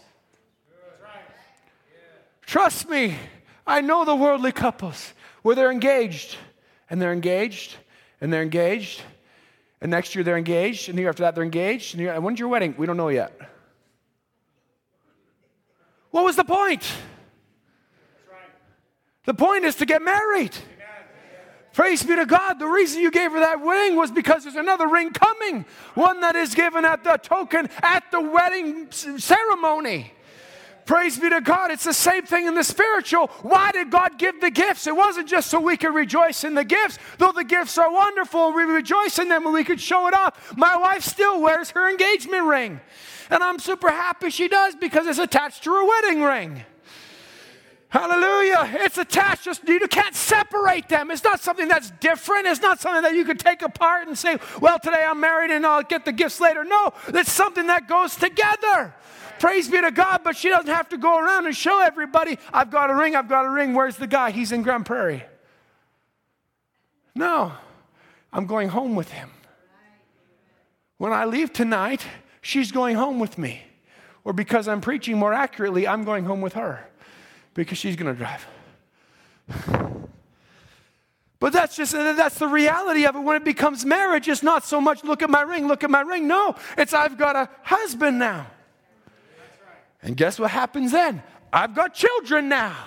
[2.45, 3.17] Trust me,
[3.67, 5.11] I know the worldly couples
[5.41, 6.37] where they're engaged
[6.89, 7.75] and they're engaged
[8.21, 9.01] and they're engaged.
[9.81, 11.99] And next year they're engaged, and the year after that they're engaged.
[11.99, 12.75] And when's your wedding?
[12.77, 13.37] We don't know yet.
[16.13, 16.83] What was the point?
[19.25, 20.55] The point is to get married.
[21.73, 22.59] Praise be to God.
[22.59, 26.35] The reason you gave her that ring was because there's another ring coming, one that
[26.35, 30.11] is given at the token at the wedding ceremony.
[30.85, 31.71] Praise be to God.
[31.71, 33.27] It's the same thing in the spiritual.
[33.41, 34.85] Why did God give the gifts?
[34.85, 38.53] It wasn't just so we could rejoice in the gifts, though the gifts are wonderful.
[38.53, 40.55] We rejoice in them and we could show it off.
[40.55, 42.81] My wife still wears her engagement ring.
[43.29, 46.63] And I'm super happy she does because it's attached to her wedding ring.
[47.89, 48.79] Hallelujah.
[48.83, 49.43] It's attached.
[49.43, 51.11] Just you can't separate them.
[51.11, 52.47] It's not something that's different.
[52.47, 55.63] It's not something that you could take apart and say, well, today I'm married and
[55.63, 56.63] I'll get the gifts later.
[56.63, 58.95] No, it's something that goes together.
[59.37, 62.71] Praise be to God, but she doesn't have to go around and show everybody, I've
[62.71, 63.73] got a ring, I've got a ring.
[63.73, 64.31] Where's the guy?
[64.31, 65.23] He's in Grand Prairie.
[67.13, 67.51] No,
[68.31, 69.29] I'm going home with him.
[70.97, 72.05] When I leave tonight,
[72.43, 73.63] she's going home with me.
[74.23, 76.87] Or because I'm preaching more accurately, I'm going home with her
[77.55, 78.47] because she's going to drive.
[81.39, 84.29] But that's just that's the reality of it when it becomes marriage.
[84.29, 86.25] It's not so much look at my ring, look at my ring.
[86.25, 88.47] No, it's I've got a husband now.
[90.01, 91.21] And guess what happens then?
[91.51, 92.77] I've got children now.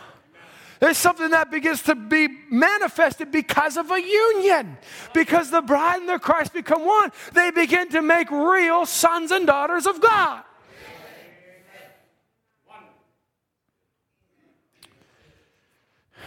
[0.80, 4.76] There's something that begins to be manifested because of a union.
[5.14, 7.12] Because the bride and the Christ become one.
[7.32, 10.42] They begin to make real sons and daughters of God.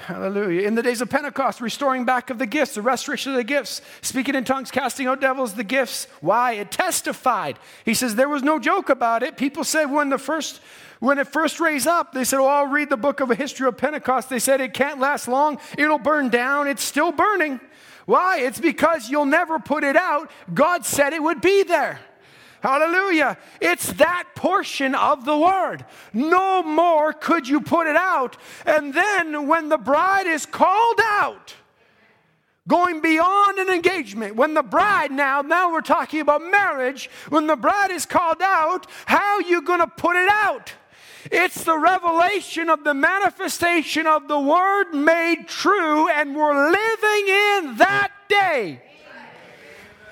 [0.09, 0.67] Hallelujah.
[0.67, 3.83] In the days of Pentecost, restoring back of the gifts, the restoration of the gifts,
[4.01, 6.07] speaking in tongues, casting out devils, the gifts.
[6.19, 6.53] Why?
[6.53, 7.59] It testified.
[7.85, 9.37] He says there was no joke about it.
[9.37, 10.61] People said when the first
[10.99, 13.67] when it first raised up, they said, Oh, I'll read the book of a history
[13.67, 14.29] of Pentecost.
[14.29, 16.67] They said it can't last long, it'll burn down.
[16.67, 17.59] It's still burning.
[18.05, 18.39] Why?
[18.39, 20.31] It's because you'll never put it out.
[20.53, 21.99] God said it would be there.
[22.61, 23.37] Hallelujah.
[23.61, 25.85] It's that portion of the word.
[26.11, 28.35] No more could you put it out.
[28.65, 31.55] And then when the bride is called out,
[32.67, 37.55] going beyond an engagement, when the bride now, now we're talking about marriage, when the
[37.55, 40.73] bride is called out, how are you going to put it out?
[41.31, 47.77] It's the revelation of the manifestation of the Word made true, and we're living in
[47.77, 48.81] that day.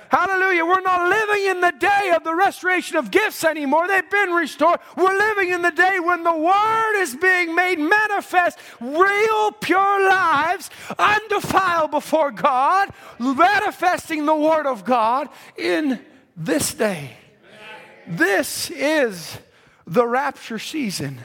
[0.09, 0.65] Hallelujah.
[0.65, 3.87] We're not living in the day of the restoration of gifts anymore.
[3.87, 4.79] They've been restored.
[4.95, 10.69] We're living in the day when the Word is being made manifest, real, pure lives,
[10.97, 12.89] undefiled before God,
[13.19, 15.99] manifesting the Word of God in
[16.37, 17.11] this day.
[18.07, 19.37] This is
[19.87, 21.19] the rapture season.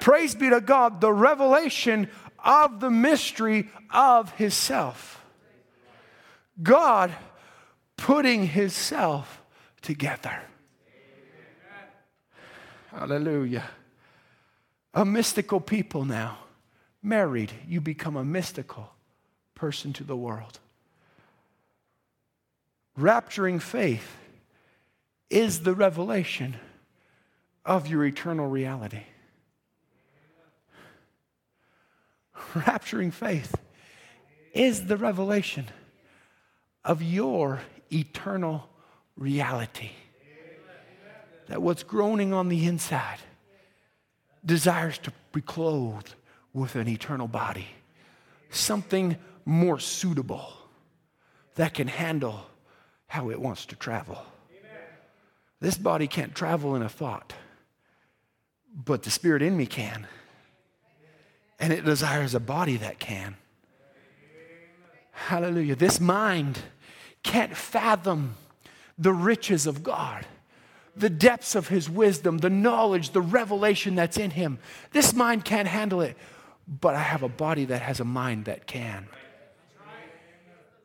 [0.00, 5.24] Praise be to God, the revelation of the mystery of His self.
[6.62, 7.12] God
[7.96, 9.42] putting His self
[9.80, 10.40] together.
[12.86, 13.64] Hallelujah.
[14.94, 16.38] A mystical people now.
[17.02, 18.90] Married, you become a mystical
[19.54, 20.60] person to the world.
[22.96, 24.16] Rapturing faith
[25.30, 26.56] is the revelation
[27.64, 29.02] of your eternal reality.
[32.54, 33.54] Rapturing faith
[34.52, 35.66] is the revelation
[36.84, 37.60] of your
[37.92, 38.68] eternal
[39.16, 39.90] reality.
[41.48, 43.18] That what's groaning on the inside
[44.44, 46.14] desires to be clothed
[46.52, 47.68] with an eternal body,
[48.50, 50.52] something more suitable
[51.54, 52.46] that can handle
[53.06, 54.18] how it wants to travel.
[55.60, 57.34] This body can't travel in a thought
[58.72, 60.06] but the spirit in me can.
[61.58, 63.36] And it desires a body that can.
[65.12, 65.76] Hallelujah.
[65.76, 66.58] This mind
[67.22, 68.34] can't fathom
[68.98, 70.26] the riches of God,
[70.96, 74.58] the depths of His wisdom, the knowledge, the revelation that's in Him.
[74.92, 76.16] This mind can't handle it,
[76.66, 79.06] but I have a body that has a mind that can.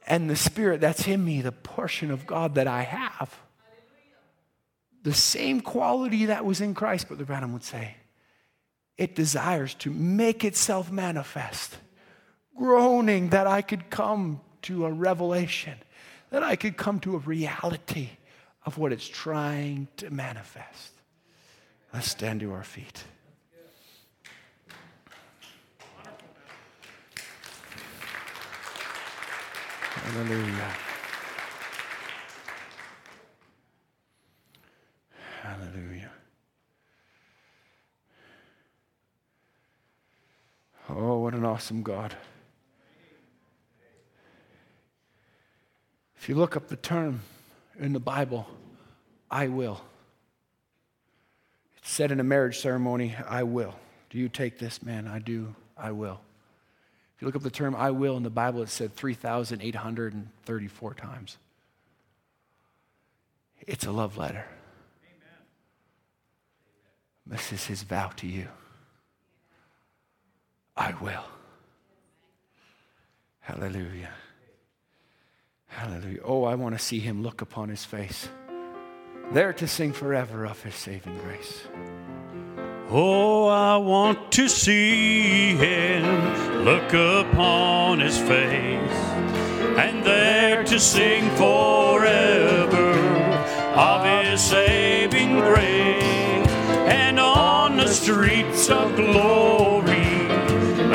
[0.06, 3.36] and the Spirit that's in me, the portion of God that I have,
[5.08, 7.96] the same quality that was in Christ, Brother Branham would say,
[8.98, 11.78] it desires to make itself manifest,
[12.58, 15.76] groaning that I could come to a revelation,
[16.30, 18.10] that I could come to a reality
[18.66, 20.92] of what it's trying to manifest.
[21.94, 23.06] Let's stand to our feet.
[29.94, 30.87] Hallelujah.
[35.48, 36.12] Hallelujah.
[40.90, 42.14] Oh, what an awesome God.
[46.18, 47.22] If you look up the term
[47.80, 48.46] in the Bible,
[49.32, 49.80] I will.
[51.78, 53.76] It's said in a marriage ceremony, I will.
[54.10, 55.08] Do you take this, man?
[55.08, 55.56] I do.
[55.78, 56.20] I will.
[57.16, 61.38] If you look up the term I will in the Bible, it's said 3,834 times.
[63.66, 64.46] It's a love letter.
[67.30, 68.48] This is his vow to you.
[70.76, 71.26] I will.
[73.42, 74.12] Hallelujah.
[75.68, 76.22] Hallelujah.
[76.24, 78.30] Oh, I want to see him look upon his face,
[79.32, 81.64] there to sing forever of his saving grace.
[82.90, 88.98] Oh, I want to see him look upon his face,
[89.78, 92.94] and there to sing forever
[93.76, 96.27] of his saving grace,
[96.98, 100.28] and on the streets of glory,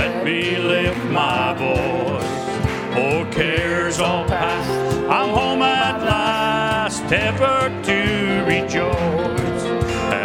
[0.00, 2.34] let me lift my voice.
[2.94, 4.70] Oh, cares all past,
[5.08, 8.00] I'm home at last, ever to
[8.46, 9.64] rejoice.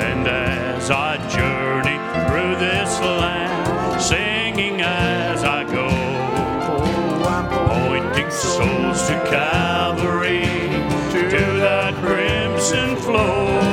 [0.02, 5.90] And as I journey through this land, singing as I go,
[7.68, 10.42] pointing souls to Calvary,
[11.14, 13.67] to that crimson flow.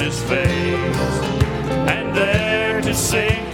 [0.00, 0.96] His face,
[1.92, 3.50] and there to sing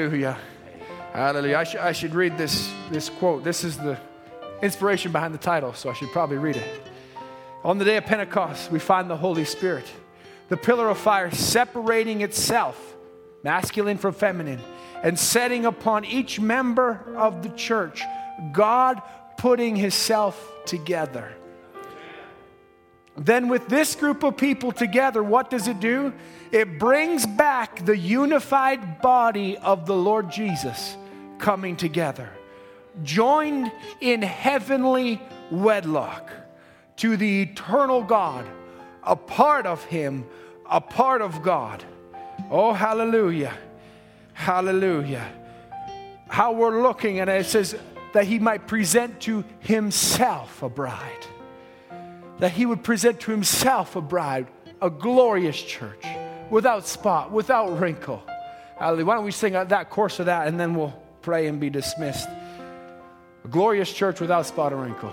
[0.00, 0.38] Hallelujah.
[1.12, 1.56] Hallelujah.
[1.58, 3.44] I, sh- I should read this, this quote.
[3.44, 3.98] This is the
[4.62, 6.82] inspiration behind the title, so I should probably read it.
[7.64, 9.84] On the day of Pentecost, we find the Holy Spirit,
[10.48, 12.96] the pillar of fire separating itself,
[13.44, 14.60] masculine from feminine,
[15.02, 18.02] and setting upon each member of the church,
[18.52, 19.02] God
[19.36, 21.30] putting Himself together.
[23.20, 26.14] Then, with this group of people together, what does it do?
[26.50, 30.96] It brings back the unified body of the Lord Jesus
[31.38, 32.30] coming together,
[33.02, 33.70] joined
[34.00, 35.20] in heavenly
[35.50, 36.30] wedlock
[36.96, 38.46] to the eternal God,
[39.02, 40.24] a part of Him,
[40.68, 41.84] a part of God.
[42.50, 43.52] Oh, hallelujah!
[44.32, 45.30] Hallelujah.
[46.28, 47.76] How we're looking, and it says
[48.14, 51.26] that He might present to Himself a bride
[52.40, 54.48] that he would present to himself a bride,
[54.82, 56.04] a glorious church,
[56.50, 58.22] without spot, without wrinkle.
[58.78, 59.04] Hallelujah.
[59.04, 62.28] Why don't we sing that course of that and then we'll pray and be dismissed.
[63.44, 65.12] A glorious church without spot or wrinkle.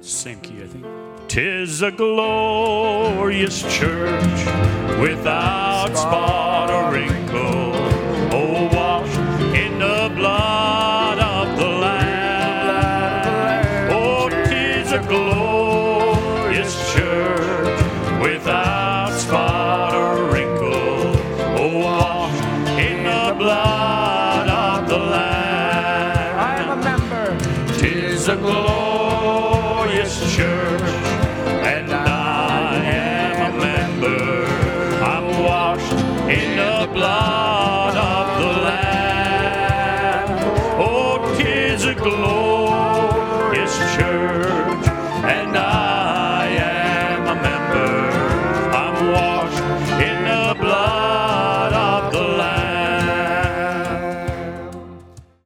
[0.00, 0.86] Same key, I think.
[1.28, 4.46] Tis a glorious church
[5.00, 7.75] without spot or wrinkle.